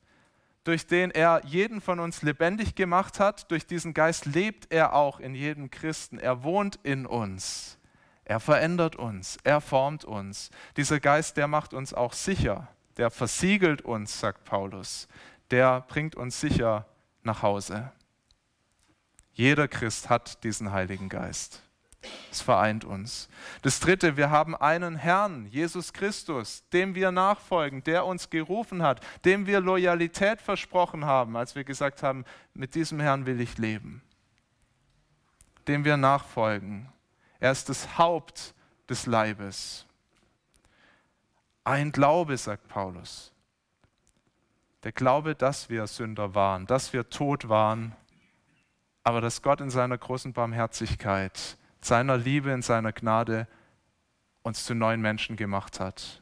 durch 0.64 0.88
den 0.88 1.12
er 1.12 1.44
jeden 1.46 1.82
von 1.82 2.00
uns 2.00 2.24
lebendig 2.24 2.74
gemacht 2.74 3.20
hat. 3.20 3.52
Durch 3.52 3.68
diesen 3.68 3.94
Geist 3.94 4.26
lebt 4.26 4.74
er 4.74 4.94
auch 4.94 5.20
in 5.20 5.36
jedem 5.36 5.70
Christen. 5.70 6.18
Er 6.18 6.42
wohnt 6.42 6.80
in 6.82 7.06
uns. 7.06 7.78
Er 8.26 8.40
verändert 8.40 8.96
uns. 8.96 9.38
Er 9.44 9.62
formt 9.62 10.04
uns. 10.04 10.50
Dieser 10.78 11.00
Geist, 11.00 11.38
der 11.38 11.48
macht 11.48 11.76
uns 11.76 11.94
auch 11.94 12.14
sicher. 12.14 12.68
Der 12.98 13.12
versiegelt 13.12 13.84
uns, 13.84 14.20
sagt 14.20 14.46
Paulus 14.46 15.08
der 15.52 15.82
bringt 15.82 16.16
uns 16.16 16.40
sicher 16.40 16.86
nach 17.24 17.42
Hause. 17.42 17.92
Jeder 19.34 19.68
Christ 19.68 20.10
hat 20.10 20.44
diesen 20.44 20.72
Heiligen 20.72 21.10
Geist. 21.10 21.62
Es 22.32 22.42
vereint 22.42 22.86
uns. 22.86 23.28
Das 23.62 23.80
Dritte, 23.80 24.16
wir 24.16 24.30
haben 24.30 24.56
einen 24.56 24.96
Herrn, 24.96 25.48
Jesus 25.48 25.92
Christus, 25.92 26.64
dem 26.72 26.96
wir 26.96 27.12
nachfolgen, 27.12 27.84
der 27.84 28.06
uns 28.06 28.30
gerufen 28.30 28.84
hat, 28.84 29.02
dem 29.26 29.48
wir 29.48 29.60
Loyalität 29.60 30.42
versprochen 30.42 31.06
haben, 31.06 31.36
als 31.36 31.56
wir 31.56 31.64
gesagt 31.64 32.04
haben, 32.04 32.24
mit 32.54 32.76
diesem 32.76 33.00
Herrn 33.00 33.26
will 33.26 33.42
ich 33.42 33.58
leben. 33.58 34.02
Dem 35.68 35.84
wir 35.84 35.98
nachfolgen. 35.98 36.90
Er 37.40 37.52
ist 37.52 37.68
das 37.68 37.98
Haupt 37.98 38.54
des 38.90 39.06
Leibes. 39.06 39.86
Ein 41.64 41.92
Glaube, 41.92 42.38
sagt 42.38 42.68
Paulus. 42.68 43.34
Der 44.84 44.92
Glaube, 44.94 45.36
dass 45.36 45.70
wir 45.70 45.88
Sünder 45.88 46.36
waren, 46.36 46.66
dass 46.66 46.94
wir 46.94 47.10
tot 47.10 47.50
waren, 47.50 47.96
aber 49.04 49.20
dass 49.20 49.42
Gott 49.42 49.60
in 49.60 49.70
seiner 49.70 49.98
großen 49.98 50.34
Barmherzigkeit, 50.34 51.58
seiner 51.82 52.18
Liebe, 52.18 52.52
in 52.52 52.62
seiner 52.62 52.94
Gnade 52.94 53.48
uns 54.42 54.66
zu 54.66 54.76
neuen 54.76 55.02
Menschen 55.02 55.36
gemacht 55.36 55.80
hat 55.80 56.22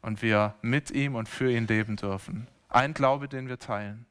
und 0.00 0.22
wir 0.22 0.54
mit 0.62 0.90
ihm 0.90 1.14
und 1.16 1.28
für 1.28 1.50
ihn 1.50 1.66
leben 1.66 1.96
dürfen. 1.96 2.48
Ein 2.68 2.94
Glaube, 2.94 3.28
den 3.28 3.48
wir 3.48 3.58
teilen. 3.58 4.06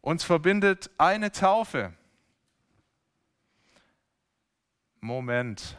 Uns 0.00 0.24
verbindet 0.24 0.90
eine 0.98 1.32
Taufe. 1.32 1.92
Moment, 5.00 5.76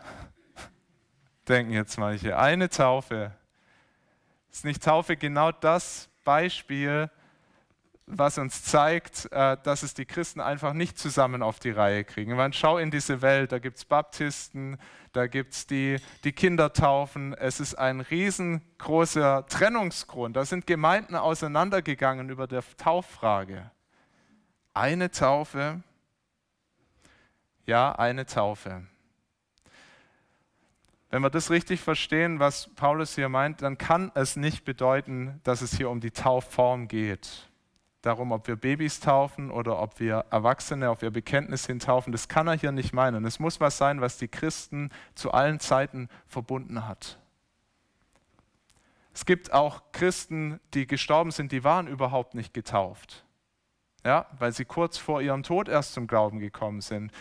denken 1.48 1.72
jetzt 1.72 1.98
manche, 1.98 2.38
eine 2.38 2.70
Taufe. 2.70 3.36
Ist 4.52 4.66
nicht 4.66 4.84
Taufe 4.84 5.18
genau 5.18 5.52
das 5.52 6.10
Beispiel, 6.24 7.10
was 8.08 8.38
uns 8.38 8.64
zeigt, 8.64 9.30
äh, 9.32 9.58
dass 9.64 9.84
es 9.84 9.94
die 9.94 10.06
Christen 10.06 10.40
einfach 10.40 10.74
nicht 10.74 10.98
zusammen 10.98 11.44
auf 11.44 11.60
die 11.60 11.72
Reihe 11.72 12.06
kriegen. 12.06 12.36
Man 12.36 12.54
schau 12.54 12.78
in 12.78 12.90
diese 12.90 13.22
Welt, 13.22 13.52
da 13.52 13.60
gibt 13.60 13.78
es 13.78 13.86
Baptisten, 13.86 14.78
da 15.12 15.28
gibt 15.28 15.54
es 15.54 15.68
die, 15.68 15.98
die 16.24 16.32
Kindertaufen. 16.32 17.34
Es 17.34 17.60
ist 17.60 17.76
ein 17.76 18.00
riesengroßer 18.00 19.46
Trennungsgrund. 19.48 20.38
Da 20.38 20.46
sind 20.46 20.66
Gemeinden 20.66 21.16
auseinandergegangen 21.16 22.30
über 22.30 22.48
der 22.48 22.64
Tauffrage. 22.78 23.72
Eine 24.74 25.12
Taufe, 25.12 25.82
Ja, 27.66 27.92
eine 27.92 28.26
Taufe. 28.26 28.88
Wenn 31.10 31.22
wir 31.22 31.30
das 31.30 31.50
richtig 31.50 31.80
verstehen, 31.80 32.40
was 32.40 32.68
Paulus 32.76 33.16
hier 33.16 33.30
meint, 33.30 33.62
dann 33.62 33.78
kann 33.78 34.12
es 34.14 34.36
nicht 34.36 34.66
bedeuten, 34.66 35.40
dass 35.44 35.62
es 35.62 35.76
hier 35.76 35.90
um 35.90 36.02
die 36.02 36.12
Taufform 36.12 36.88
geht. 36.88 37.50
Darum, 38.02 38.32
ob 38.32 38.48
wir 38.48 38.58
Babys 38.58 39.00
taufen 39.00 39.50
oder 39.50 39.80
ob 39.82 40.00
wir 40.00 40.26
Erwachsene 40.30 40.90
auf 40.90 41.02
ihr 41.02 41.10
Bekenntnis 41.10 41.66
hin 41.66 41.80
taufen, 41.80 42.12
das 42.12 42.28
kann 42.28 42.48
er 42.48 42.58
hier 42.58 42.72
nicht 42.72 42.94
meinen. 42.94 43.26
Es 43.26 43.40
muss 43.40 43.60
was 43.60 43.78
sein, 43.78 44.02
was 44.02 44.18
die 44.18 44.28
Christen 44.28 44.92
zu 45.16 45.32
allen 45.32 45.60
Zeiten 45.60 46.10
verbunden 46.28 46.88
hat. 46.88 47.20
Es 49.14 49.26
gibt 49.26 49.52
auch 49.52 49.82
Christen, 49.94 50.60
die 50.74 50.86
gestorben 50.86 51.32
sind, 51.32 51.52
die 51.52 51.64
waren 51.64 51.88
überhaupt 51.88 52.36
nicht 52.36 52.54
getauft. 52.54 53.26
Ja, 54.06 54.28
weil 54.38 54.52
sie 54.52 54.64
kurz 54.64 54.98
vor 54.98 55.22
ihrem 55.22 55.44
Tod 55.44 55.68
erst 55.68 55.94
zum 55.94 56.06
Glauben 56.06 56.40
gekommen 56.40 56.82
sind. 56.82 57.12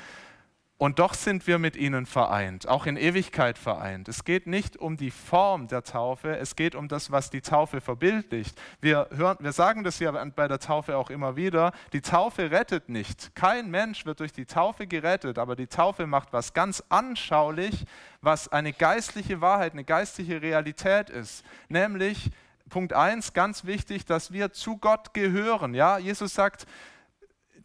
Und 0.79 0.99
doch 0.99 1.14
sind 1.14 1.47
wir 1.47 1.59
mit 1.59 1.74
ihnen 1.74 2.05
vereint, 2.05 2.68
auch 2.68 2.85
in 2.85 2.99
Ewigkeit 2.99 3.57
vereint. 3.57 4.09
Es 4.09 4.24
geht 4.24 4.47
nicht 4.47 4.77
um 4.77 4.99
die 4.99 5.11
Form 5.11 5.68
der 5.68 5.85
Taufe, 5.85 6.37
es 6.37 6.55
geht 6.55 6.74
um 6.74 6.87
das, 6.87 7.11
was 7.11 7.31
die 7.31 7.41
Taufe 7.41 7.81
verbildlicht. 7.81 8.61
Wir, 8.83 9.09
hören, 9.11 9.39
wir 9.41 9.53
sagen 9.53 9.85
das 9.85 9.99
ja 10.01 10.12
bei 10.12 10.49
der 10.49 10.59
Taufe 10.59 10.99
auch 10.99 11.09
immer 11.09 11.35
wieder, 11.35 11.72
die 11.95 12.03
Taufe 12.03 12.51
rettet 12.51 12.91
nicht. 12.91 13.35
Kein 13.35 13.70
Mensch 13.70 14.05
wird 14.05 14.20
durch 14.20 14.35
die 14.35 14.45
Taufe 14.45 14.87
gerettet, 14.87 15.39
aber 15.39 15.57
die 15.57 15.66
Taufe 15.66 16.07
macht 16.07 16.35
was 16.35 16.53
ganz 16.53 16.85
anschaulich, 16.91 17.87
was 18.20 18.49
eine 18.49 18.74
geistliche 18.74 19.41
Wahrheit, 19.41 19.72
eine 19.72 19.85
geistliche 19.85 20.43
Realität 20.43 21.09
ist. 21.09 21.43
Nämlich, 21.70 22.31
Punkt 22.68 22.93
1, 22.93 23.33
ganz 23.33 23.64
wichtig, 23.64 24.05
dass 24.05 24.31
wir 24.31 24.53
zu 24.53 24.77
Gott 24.77 25.14
gehören. 25.14 25.72
Ja, 25.72 25.97
Jesus 25.97 26.35
sagt, 26.35 26.66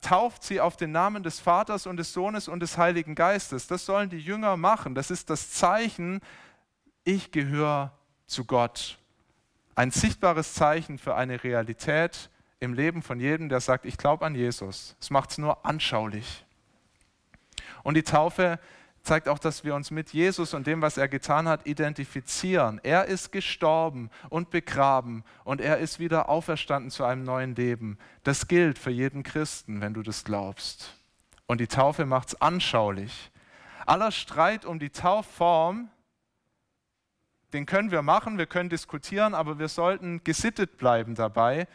tauft 0.02 0.44
sie 0.44 0.60
auf 0.60 0.76
den 0.78 0.92
Namen 0.92 1.24
des 1.24 1.40
Vaters 1.40 1.86
und 1.86 1.98
des 1.98 2.12
Sohnes 2.12 2.48
und 2.48 2.60
des 2.60 2.78
Heiligen 2.78 3.16
Geistes. 3.16 3.68
Das 3.68 3.86
sollen 3.86 4.10
die 4.10 4.20
Jünger 4.20 4.58
machen. 4.58 4.96
Das 4.96 5.12
ist 5.12 5.30
das 5.30 5.52
Zeichen, 5.52 6.22
ich 7.04 7.32
gehöre 7.32 7.94
zu 8.26 8.46
Gott. 8.46 8.98
Ein 9.76 9.92
sichtbares 9.92 10.54
Zeichen 10.54 10.98
für 10.98 11.16
eine 11.16 11.44
Realität 11.44 12.30
im 12.60 12.74
Leben 12.74 13.02
von 13.02 13.20
jedem, 13.20 13.50
der 13.50 13.62
sagt, 13.62 13.86
ich 13.86 13.98
glaube 13.98 14.26
an 14.26 14.36
Jesus. 14.36 14.96
Es 15.00 15.10
macht 15.10 15.32
es 15.32 15.38
nur 15.38 15.66
anschaulich. 15.66 16.46
Und 17.84 17.96
die 17.96 18.04
Taufe 18.04 18.60
zeigt 19.04 19.28
auch, 19.28 19.40
dass 19.40 19.64
wir 19.64 19.76
uns 19.76 19.92
mit 19.92 20.14
Jesus 20.14 20.54
und 20.54 20.68
dem, 20.68 20.82
was 20.82 20.98
er 20.98 21.08
getan 21.08 21.48
hat, 21.48 21.66
identifizieren. 21.66 22.80
Er 22.84 23.06
ist 23.06 23.32
gestorben 23.32 24.10
und 24.30 24.50
begraben 24.50 25.24
und 25.44 25.62
er 25.62 25.78
ist 25.78 26.00
wieder 26.00 26.30
auferstanden 26.30 26.92
zu 26.92 27.04
einem 27.04 27.24
neuen 27.24 27.56
Leben. 27.56 27.98
Das 28.24 28.48
gilt 28.48 28.78
für 28.78 28.92
jeden 28.92 29.24
Christen, 29.24 29.82
wenn 29.82 29.94
du 29.94 30.04
das 30.04 30.24
glaubst. 30.24 30.98
Und 31.48 31.60
die 31.60 31.68
Taufe 31.68 32.06
macht 32.06 32.30
es 32.30 32.42
anschaulich. 32.42 33.32
Aller 33.86 34.12
Streit 34.12 34.66
um 34.66 34.80
die 34.80 34.92
Taufform, 34.92 35.90
den 37.54 37.66
können 37.66 37.92
wir 37.92 38.04
machen, 38.04 38.38
wir 38.38 38.46
können 38.46 38.70
diskutieren, 38.70 39.34
aber 39.34 39.60
wir 39.60 39.68
sollten 39.68 40.24
gesittet 40.24 40.78
bleiben 40.78 41.16
dabei, 41.16 41.68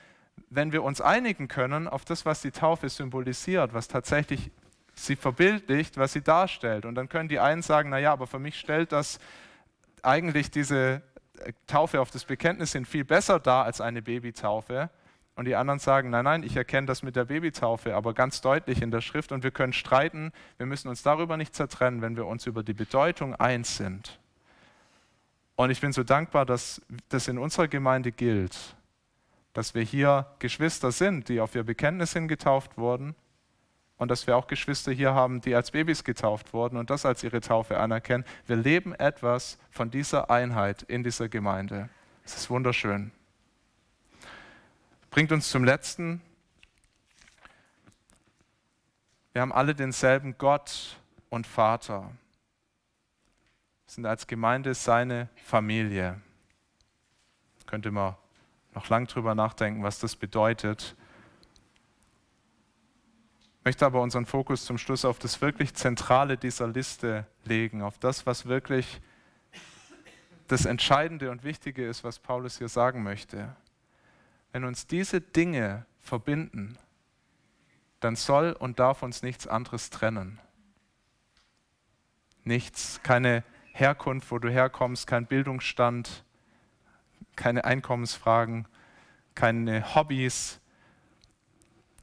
wenn 0.49 0.72
wir 0.72 0.83
uns 0.83 1.01
einigen 1.01 1.49
können 1.49 1.89
auf 1.89 2.05
das, 2.05 2.24
was 2.24 2.41
die 2.41 2.53
Taufe 2.53 2.89
symbolisiert, 2.89 3.74
was 3.74 3.89
tatsächlich 3.89 4.51
sie 4.97 5.16
verbildlicht, 5.16 5.99
was 5.99 6.12
sie 6.12 6.22
darstellt. 6.22 6.84
Und 6.84 6.94
dann 6.94 7.09
können 7.09 7.28
die 7.28 7.38
einen 7.38 7.62
sagen, 7.62 7.90
naja, 7.90 8.12
aber 8.12 8.26
für 8.26 8.38
mich 8.38 8.59
stellt 8.59 8.92
das 8.92 9.18
eigentlich 10.03 10.51
diese 10.51 11.03
äh, 11.38 11.53
Taufe 11.66 12.01
auf 12.01 12.11
das 12.11 12.24
Bekenntnis 12.24 12.72
hin 12.72 12.84
viel 12.84 13.05
besser 13.05 13.38
dar 13.38 13.64
als 13.64 13.80
eine 13.80 14.03
Babytaufe. 14.03 14.90
Und 15.34 15.44
die 15.44 15.55
anderen 15.55 15.78
sagen, 15.78 16.09
nein, 16.09 16.24
nein, 16.24 16.42
ich 16.42 16.57
erkenne 16.57 16.86
das 16.86 17.03
mit 17.03 17.14
der 17.14 17.26
Babytaufe, 17.26 17.94
aber 17.94 18.14
ganz 18.14 18.40
deutlich 18.40 18.80
in 18.80 18.90
der 18.90 19.03
Schrift 19.03 19.32
und 19.32 19.44
wir 19.44 19.51
können 19.51 19.74
streiten, 19.74 20.32
wir 20.57 20.64
müssen 20.64 20.88
uns 20.88 21.03
darüber 21.03 21.36
nicht 21.36 21.55
zertrennen, 21.55 22.01
wenn 22.01 22.16
wir 22.16 22.26
uns 22.26 22.47
über 22.47 22.62
die 22.62 22.72
Bedeutung 22.72 23.34
eins 23.34 23.76
sind. 23.76 24.18
Und 25.55 25.68
ich 25.68 25.82
bin 25.82 25.92
so 25.92 26.05
dankbar, 26.05 26.47
dass 26.47 26.80
das 27.11 27.28
in 27.28 27.36
unserer 27.36 27.68
Gemeinde 27.68 28.12
gilt, 28.12 28.57
dass 29.53 29.74
wir 29.74 29.82
hier 29.82 30.26
Geschwister 30.38 30.90
sind, 30.90 31.28
die 31.28 31.40
auf 31.40 31.55
ihr 31.55 31.64
Bekenntnis 31.64 32.14
hin 32.14 32.28
getauft 32.28 32.78
wurden 32.78 33.14
und 33.99 34.11
dass 34.11 34.26
wir 34.26 34.36
auch 34.36 34.47
Geschwister 34.47 34.92
hier 34.92 35.14
haben, 35.14 35.40
die 35.40 35.55
als 35.55 35.70
Babys 35.70 36.05
getauft 36.05 36.53
wurden 36.53 36.76
und 36.76 36.90
das 36.90 37.07
als 37.07 37.22
ihre 37.22 37.40
Taufe 37.40 37.78
anerkennen. 37.78 38.24
Wir 38.47 38.57
leben 38.57 38.94
etwas 38.94 39.59
von 39.70 39.90
dieser 39.90 40.30
Einheit 40.30 40.82
in 40.82 41.03
dieser 41.03 41.28
Gemeinde. 41.28 41.88
Es 42.24 42.36
ist 42.36 42.51
wunderschön. 42.51 43.11
Bringt 45.11 45.32
uns 45.32 45.49
zum 45.49 45.64
letzten. 45.64 46.20
Wir 49.32 49.42
haben 49.42 49.53
alle 49.53 49.74
denselben 49.74 50.36
Gott 50.36 50.99
und 51.30 51.47
Vater. 51.47 52.11
Wir 53.86 53.92
sind 53.92 54.07
als 54.07 54.26
Gemeinde 54.26 54.74
seine 54.74 55.28
Familie. 55.36 56.20
Könnte 57.66 57.90
man 57.90 58.14
noch 58.74 58.88
lang 58.90 59.07
drüber 59.07 59.34
nachdenken, 59.34 59.82
was 59.82 59.99
das 59.99 60.16
bedeutet 60.16 60.97
möchte 63.67 63.85
aber 63.85 64.01
unseren 64.01 64.27
Fokus 64.27 64.64
zum 64.64 64.79
Schluss 64.79 65.05
auf 65.05 65.19
das 65.19 65.41
wirklich 65.41 65.75
Zentrale 65.75 66.37
dieser 66.37 66.69
Liste 66.69 67.27
legen, 67.45 67.83
auf 67.83 67.99
das, 67.99 68.25
was 68.25 68.47
wirklich 68.47 69.01
das 70.47 70.67
Entscheidende 70.67 71.33
und 71.33 71.43
Wichtige 71.43 71.85
ist, 71.85 72.05
was 72.05 72.21
Paulus 72.21 72.59
hier 72.59 72.69
sagen 72.69 73.03
möchte. 73.03 73.57
Wenn 74.53 74.62
uns 74.62 74.87
diese 74.87 75.21
Dinge 75.21 75.85
verbinden, 75.99 76.79
dann 77.99 78.14
soll 78.14 78.53
und 78.53 78.79
darf 78.79 79.03
uns 79.03 79.25
nichts 79.25 79.49
anderes 79.49 79.91
trennen. 79.91 80.39
Nichts, 82.45 83.01
keine 83.03 83.43
Herkunft, 83.73 84.31
wo 84.31 84.39
du 84.39 84.49
herkommst, 84.49 85.09
kein 85.09 85.27
Bildungsstand, 85.27 86.23
keine 87.35 87.64
Einkommensfragen, 87.64 88.69
keine 89.35 89.97
Hobbys, 89.97 90.61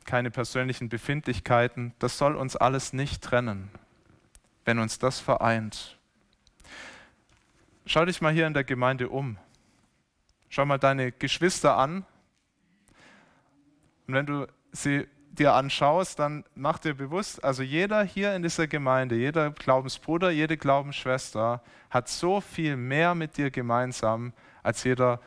keine 0.05 0.31
persönlichen 0.31 0.89
Befindlichkeiten, 0.89 1.93
das 1.99 2.17
soll 2.17 2.35
uns 2.35 2.55
alles 2.55 2.93
nicht 2.93 3.23
trennen, 3.23 3.69
wenn 4.65 4.79
uns 4.79 4.99
das 4.99 5.19
vereint. 5.19 5.97
Schau 7.85 8.05
dich 8.05 8.21
mal 8.21 8.31
hier 8.31 8.47
in 8.47 8.53
der 8.53 8.63
Gemeinde 8.63 9.09
um. 9.09 9.37
Schau 10.49 10.65
mal 10.65 10.77
deine 10.77 11.11
Geschwister 11.11 11.77
an. 11.77 12.05
Und 14.07 14.13
wenn 14.13 14.25
du 14.25 14.47
sie 14.71 15.07
dir 15.31 15.53
anschaust, 15.53 16.19
dann 16.19 16.45
mach 16.55 16.77
dir 16.77 16.93
bewusst, 16.93 17.43
also 17.43 17.63
jeder 17.63 18.03
hier 18.03 18.35
in 18.35 18.43
dieser 18.43 18.67
Gemeinde, 18.67 19.15
jeder 19.15 19.51
Glaubensbruder, 19.51 20.29
jede 20.29 20.57
Glaubensschwester 20.57 21.61
hat 21.89 22.07
so 22.07 22.39
viel 22.39 22.77
mehr 22.77 23.15
mit 23.15 23.37
dir 23.37 23.49
gemeinsam 23.49 24.33
als 24.61 24.83
jeder 24.83 25.19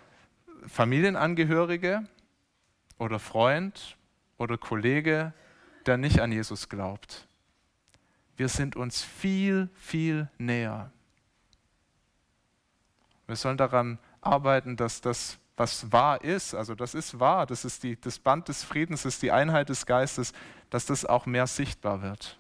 Familienangehörige 0.67 2.05
oder 2.99 3.19
Freund 3.19 3.97
oder 4.39 4.59
Kollege, 4.59 5.33
der 5.87 5.97
nicht 5.97 6.21
an 6.21 6.33
Jesus 6.33 6.69
glaubt. 6.69 7.27
Wir 8.37 8.49
sind 8.49 8.77
uns 8.77 9.03
viel, 9.03 9.71
viel 9.75 10.29
näher. 10.39 10.91
Wir 13.27 13.37
sollen 13.37 13.57
daran 13.57 13.99
arbeiten, 14.21 14.77
dass 14.77 15.01
das, 15.01 15.39
was 15.57 15.91
wahr 15.91 16.23
ist, 16.23 16.55
also 16.55 16.75
das 16.75 16.95
ist 16.95 17.19
wahr, 17.19 17.47
das 17.47 17.65
ist 17.65 17.83
die, 17.83 17.99
das 17.99 18.19
Band 18.19 18.49
des 18.49 18.63
Friedens, 18.63 19.03
das 19.03 19.15
ist 19.15 19.23
die 19.23 19.33
Einheit 19.33 19.69
des 19.69 19.87
Geistes, 19.87 20.33
dass 20.71 20.87
das 20.87 21.05
auch 21.05 21.27
mehr 21.27 21.47
sichtbar 21.47 22.03
wird. 22.03 22.39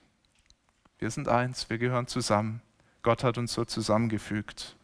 Wir 0.98 1.10
sind 1.10 1.28
eins, 1.28 1.68
wir 1.70 1.78
gehören 1.78 2.06
zusammen. 2.06 2.62
Gott 3.02 3.24
hat 3.24 3.38
uns 3.38 3.52
so 3.52 3.64
zusammengefügt. 3.64 4.76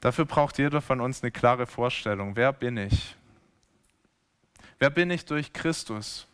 Dafür 0.00 0.24
braucht 0.24 0.58
jeder 0.58 0.80
von 0.80 1.00
uns 1.00 1.22
eine 1.22 1.30
klare 1.30 1.66
Vorstellung. 1.66 2.36
Wer 2.36 2.52
bin 2.52 2.76
ich? 2.76 3.17
Wer 4.78 4.90
bin 4.90 5.10
ich 5.10 5.24
durch 5.24 5.52
Christus? 5.52 6.26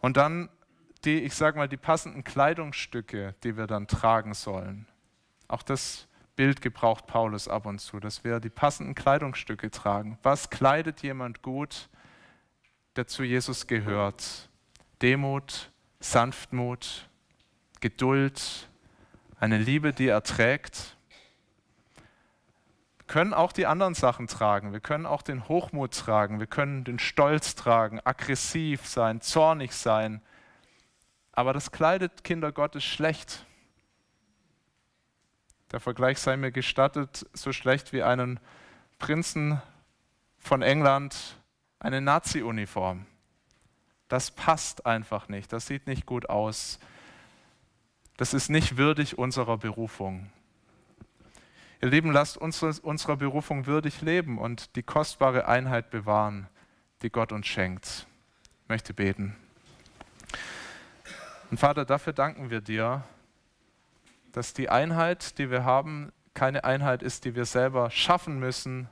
Und 0.00 0.16
dann 0.16 0.48
die, 1.04 1.20
ich 1.20 1.34
sage 1.34 1.56
mal, 1.56 1.68
die 1.68 1.76
passenden 1.76 2.24
Kleidungsstücke, 2.24 3.34
die 3.44 3.56
wir 3.56 3.66
dann 3.66 3.86
tragen 3.86 4.34
sollen. 4.34 4.86
Auch 5.46 5.62
das 5.62 6.08
Bild 6.34 6.60
gebraucht 6.60 7.06
Paulus 7.06 7.48
ab 7.48 7.66
und 7.66 7.78
zu, 7.78 8.00
dass 8.00 8.24
wir 8.24 8.40
die 8.40 8.50
passenden 8.50 8.94
Kleidungsstücke 8.94 9.70
tragen. 9.70 10.18
Was 10.22 10.50
kleidet 10.50 11.02
jemand 11.02 11.42
gut, 11.42 11.88
der 12.96 13.06
zu 13.06 13.22
Jesus 13.22 13.66
gehört? 13.66 14.48
Demut, 15.00 15.70
Sanftmut, 16.00 17.08
Geduld, 17.80 18.68
eine 19.38 19.58
Liebe, 19.58 19.92
die 19.92 20.08
erträgt 20.08 20.96
können 23.08 23.34
auch 23.34 23.52
die 23.52 23.66
anderen 23.66 23.94
Sachen 23.94 24.28
tragen. 24.28 24.72
Wir 24.72 24.80
können 24.80 25.06
auch 25.06 25.22
den 25.22 25.48
Hochmut 25.48 25.92
tragen. 25.92 26.38
Wir 26.38 26.46
können 26.46 26.84
den 26.84 26.98
Stolz 26.98 27.54
tragen, 27.54 28.00
aggressiv 28.04 28.86
sein, 28.86 29.20
zornig 29.20 29.72
sein. 29.72 30.22
Aber 31.32 31.52
das 31.52 31.72
kleidet 31.72 32.22
Kinder 32.22 32.52
Gottes 32.52 32.84
schlecht. 32.84 33.44
Der 35.72 35.80
Vergleich 35.80 36.18
sei 36.18 36.36
mir 36.36 36.52
gestattet, 36.52 37.26
so 37.32 37.52
schlecht 37.52 37.92
wie 37.92 38.02
einen 38.02 38.40
Prinzen 38.98 39.60
von 40.38 40.62
England 40.62 41.36
eine 41.80 42.00
Nazi-Uniform. 42.00 43.06
das 44.08 44.30
passt 44.30 44.86
einfach 44.86 45.28
nicht, 45.28 45.52
das 45.52 45.66
sieht 45.66 45.86
nicht 45.86 46.06
gut 46.06 46.30
aus. 46.30 46.78
Das 48.16 48.34
ist 48.34 48.48
nicht 48.48 48.76
würdig 48.78 49.18
unserer 49.18 49.58
Berufung. 49.58 50.32
Ihr 51.80 51.90
Lieben, 51.90 52.10
lasst 52.10 52.36
uns 52.36 52.60
unserer 52.60 53.16
Berufung 53.16 53.66
würdig 53.66 54.02
leben 54.02 54.38
und 54.38 54.74
die 54.74 54.82
kostbare 54.82 55.46
Einheit 55.46 55.90
bewahren, 55.90 56.48
die 57.02 57.10
Gott 57.10 57.30
uns 57.30 57.46
schenkt. 57.46 58.08
Ich 58.64 58.68
möchte 58.68 58.92
beten. 58.92 59.36
Und 61.52 61.60
Vater, 61.60 61.84
dafür 61.84 62.12
danken 62.12 62.50
wir 62.50 62.60
dir, 62.60 63.04
dass 64.32 64.54
die 64.54 64.68
Einheit, 64.68 65.38
die 65.38 65.52
wir 65.52 65.64
haben, 65.64 66.10
keine 66.34 66.64
Einheit 66.64 67.04
ist, 67.04 67.24
die 67.24 67.36
wir 67.36 67.44
selber 67.44 67.92
schaffen 67.92 68.40
müssen, 68.40 68.88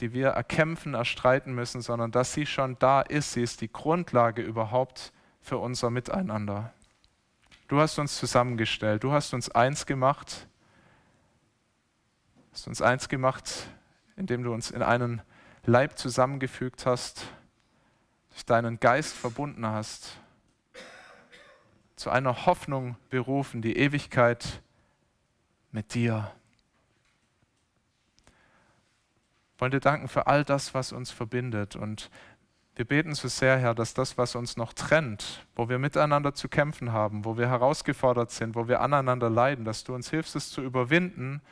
die 0.00 0.14
wir 0.14 0.28
erkämpfen, 0.28 0.94
erstreiten 0.94 1.54
müssen, 1.54 1.82
sondern 1.82 2.12
dass 2.12 2.32
sie 2.32 2.46
schon 2.46 2.78
da 2.78 3.02
ist. 3.02 3.32
Sie 3.32 3.42
ist 3.42 3.60
die 3.60 3.70
Grundlage 3.70 4.40
überhaupt 4.40 5.12
für 5.42 5.58
unser 5.58 5.90
Miteinander. 5.90 6.72
Du 7.68 7.78
hast 7.78 7.98
uns 7.98 8.16
zusammengestellt, 8.16 9.04
du 9.04 9.12
hast 9.12 9.34
uns 9.34 9.50
eins 9.50 9.84
gemacht, 9.84 10.48
hast 12.56 12.68
uns 12.68 12.80
eins 12.80 13.10
gemacht, 13.10 13.68
indem 14.16 14.42
du 14.42 14.50
uns 14.50 14.70
in 14.70 14.80
einen 14.80 15.20
Leib 15.66 15.98
zusammengefügt 15.98 16.86
hast, 16.86 17.26
durch 18.30 18.46
deinen 18.46 18.80
Geist 18.80 19.14
verbunden 19.14 19.66
hast, 19.66 20.16
zu 21.96 22.08
einer 22.08 22.46
Hoffnung 22.46 22.96
berufen, 23.10 23.60
die 23.60 23.76
Ewigkeit 23.76 24.62
mit 25.70 25.92
dir. 25.92 26.32
Ich 29.54 29.60
wollen 29.60 29.72
dir 29.72 29.80
danken 29.80 30.08
für 30.08 30.26
all 30.26 30.42
das, 30.42 30.72
was 30.72 30.92
uns 30.92 31.10
verbindet 31.10 31.76
und 31.76 32.10
wir 32.74 32.86
beten 32.86 33.14
so 33.14 33.28
sehr, 33.28 33.58
Herr, 33.58 33.74
dass 33.74 33.92
das, 33.92 34.16
was 34.16 34.34
uns 34.34 34.56
noch 34.56 34.72
trennt, 34.72 35.46
wo 35.56 35.68
wir 35.68 35.78
miteinander 35.78 36.32
zu 36.32 36.48
kämpfen 36.48 36.90
haben, 36.90 37.26
wo 37.26 37.36
wir 37.36 37.50
herausgefordert 37.50 38.30
sind, 38.30 38.54
wo 38.54 38.66
wir 38.66 38.80
aneinander 38.80 39.28
leiden, 39.28 39.66
dass 39.66 39.84
du 39.84 39.94
uns 39.94 40.08
hilfst, 40.08 40.34
es 40.36 40.48
zu 40.48 40.62
überwinden, 40.62 41.42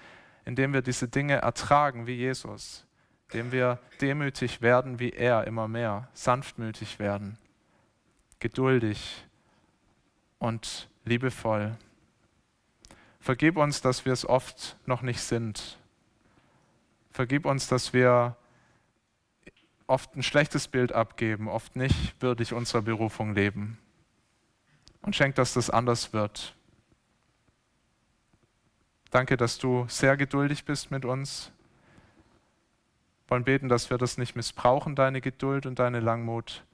indem 0.45 0.73
wir 0.73 0.83
diese 0.83 1.09
Dinge 1.09 1.37
ertragen 1.37 2.07
wie 2.07 2.15
Jesus, 2.15 2.87
indem 3.29 3.53
wir 3.53 3.79
demütig 4.01 4.61
werden 4.63 4.99
wie 4.99 5.11
er 5.11 5.47
immer 5.47 5.69
mehr, 5.69 6.09
sanftmütig 6.13 6.99
werden, 6.99 7.39
geduldig 8.39 9.25
und 10.39 10.89
liebevoll. 11.05 11.77
Vergib 13.21 13.57
uns, 13.57 13.81
dass 13.81 14.05
wir 14.05 14.13
es 14.13 14.29
oft 14.29 14.77
noch 14.85 15.01
nicht 15.01 15.21
sind. 15.21 15.79
Vergib 17.11 17.47
uns, 17.47 17.69
dass 17.69 17.95
wir 17.95 18.37
oft 19.87 20.15
ein 20.15 20.23
schlechtes 20.23 20.69
Bild 20.69 20.93
abgeben, 20.93 21.49
oft 21.49 21.77
nicht 21.77 22.21
würdig 22.21 22.53
unserer 22.53 22.83
Berufung 22.83 23.35
leben. 23.35 23.79
Und 25.01 25.17
schenk, 25.17 25.35
dass 25.37 25.55
das 25.55 25.71
anders 25.71 26.13
wird. 26.13 26.55
Danke, 29.15 29.37
dass 29.37 29.59
du 29.59 29.87
sehr 29.89 30.17
geduldig 30.17 30.65
bist 30.65 30.91
mit 30.91 31.05
uns. 31.05 31.53
Wir 33.27 33.31
wollen 33.31 33.45
beten, 33.45 33.69
dass 33.69 33.89
wir 33.89 33.97
das 33.97 34.19
nicht 34.19 34.35
missbrauchen, 34.35 34.97
deine 34.97 35.21
Geduld 35.21 35.67
und 35.67 35.79
deine 35.79 36.01
Langmut. 36.01 36.65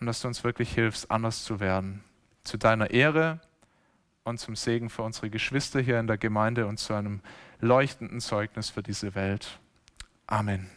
Und 0.00 0.08
dass 0.08 0.20
du 0.20 0.26
uns 0.26 0.42
wirklich 0.42 0.74
hilfst, 0.74 1.08
anders 1.08 1.44
zu 1.44 1.60
werden. 1.60 2.02
Zu 2.42 2.56
deiner 2.56 2.90
Ehre 2.90 3.38
und 4.24 4.40
zum 4.40 4.56
Segen 4.56 4.90
für 4.90 5.02
unsere 5.02 5.30
Geschwister 5.30 5.78
hier 5.78 6.00
in 6.00 6.08
der 6.08 6.18
Gemeinde 6.18 6.66
und 6.66 6.80
zu 6.80 6.92
einem 6.92 7.20
leuchtenden 7.60 8.20
Zeugnis 8.20 8.70
für 8.70 8.82
diese 8.82 9.14
Welt. 9.14 9.60
Amen. 10.26 10.68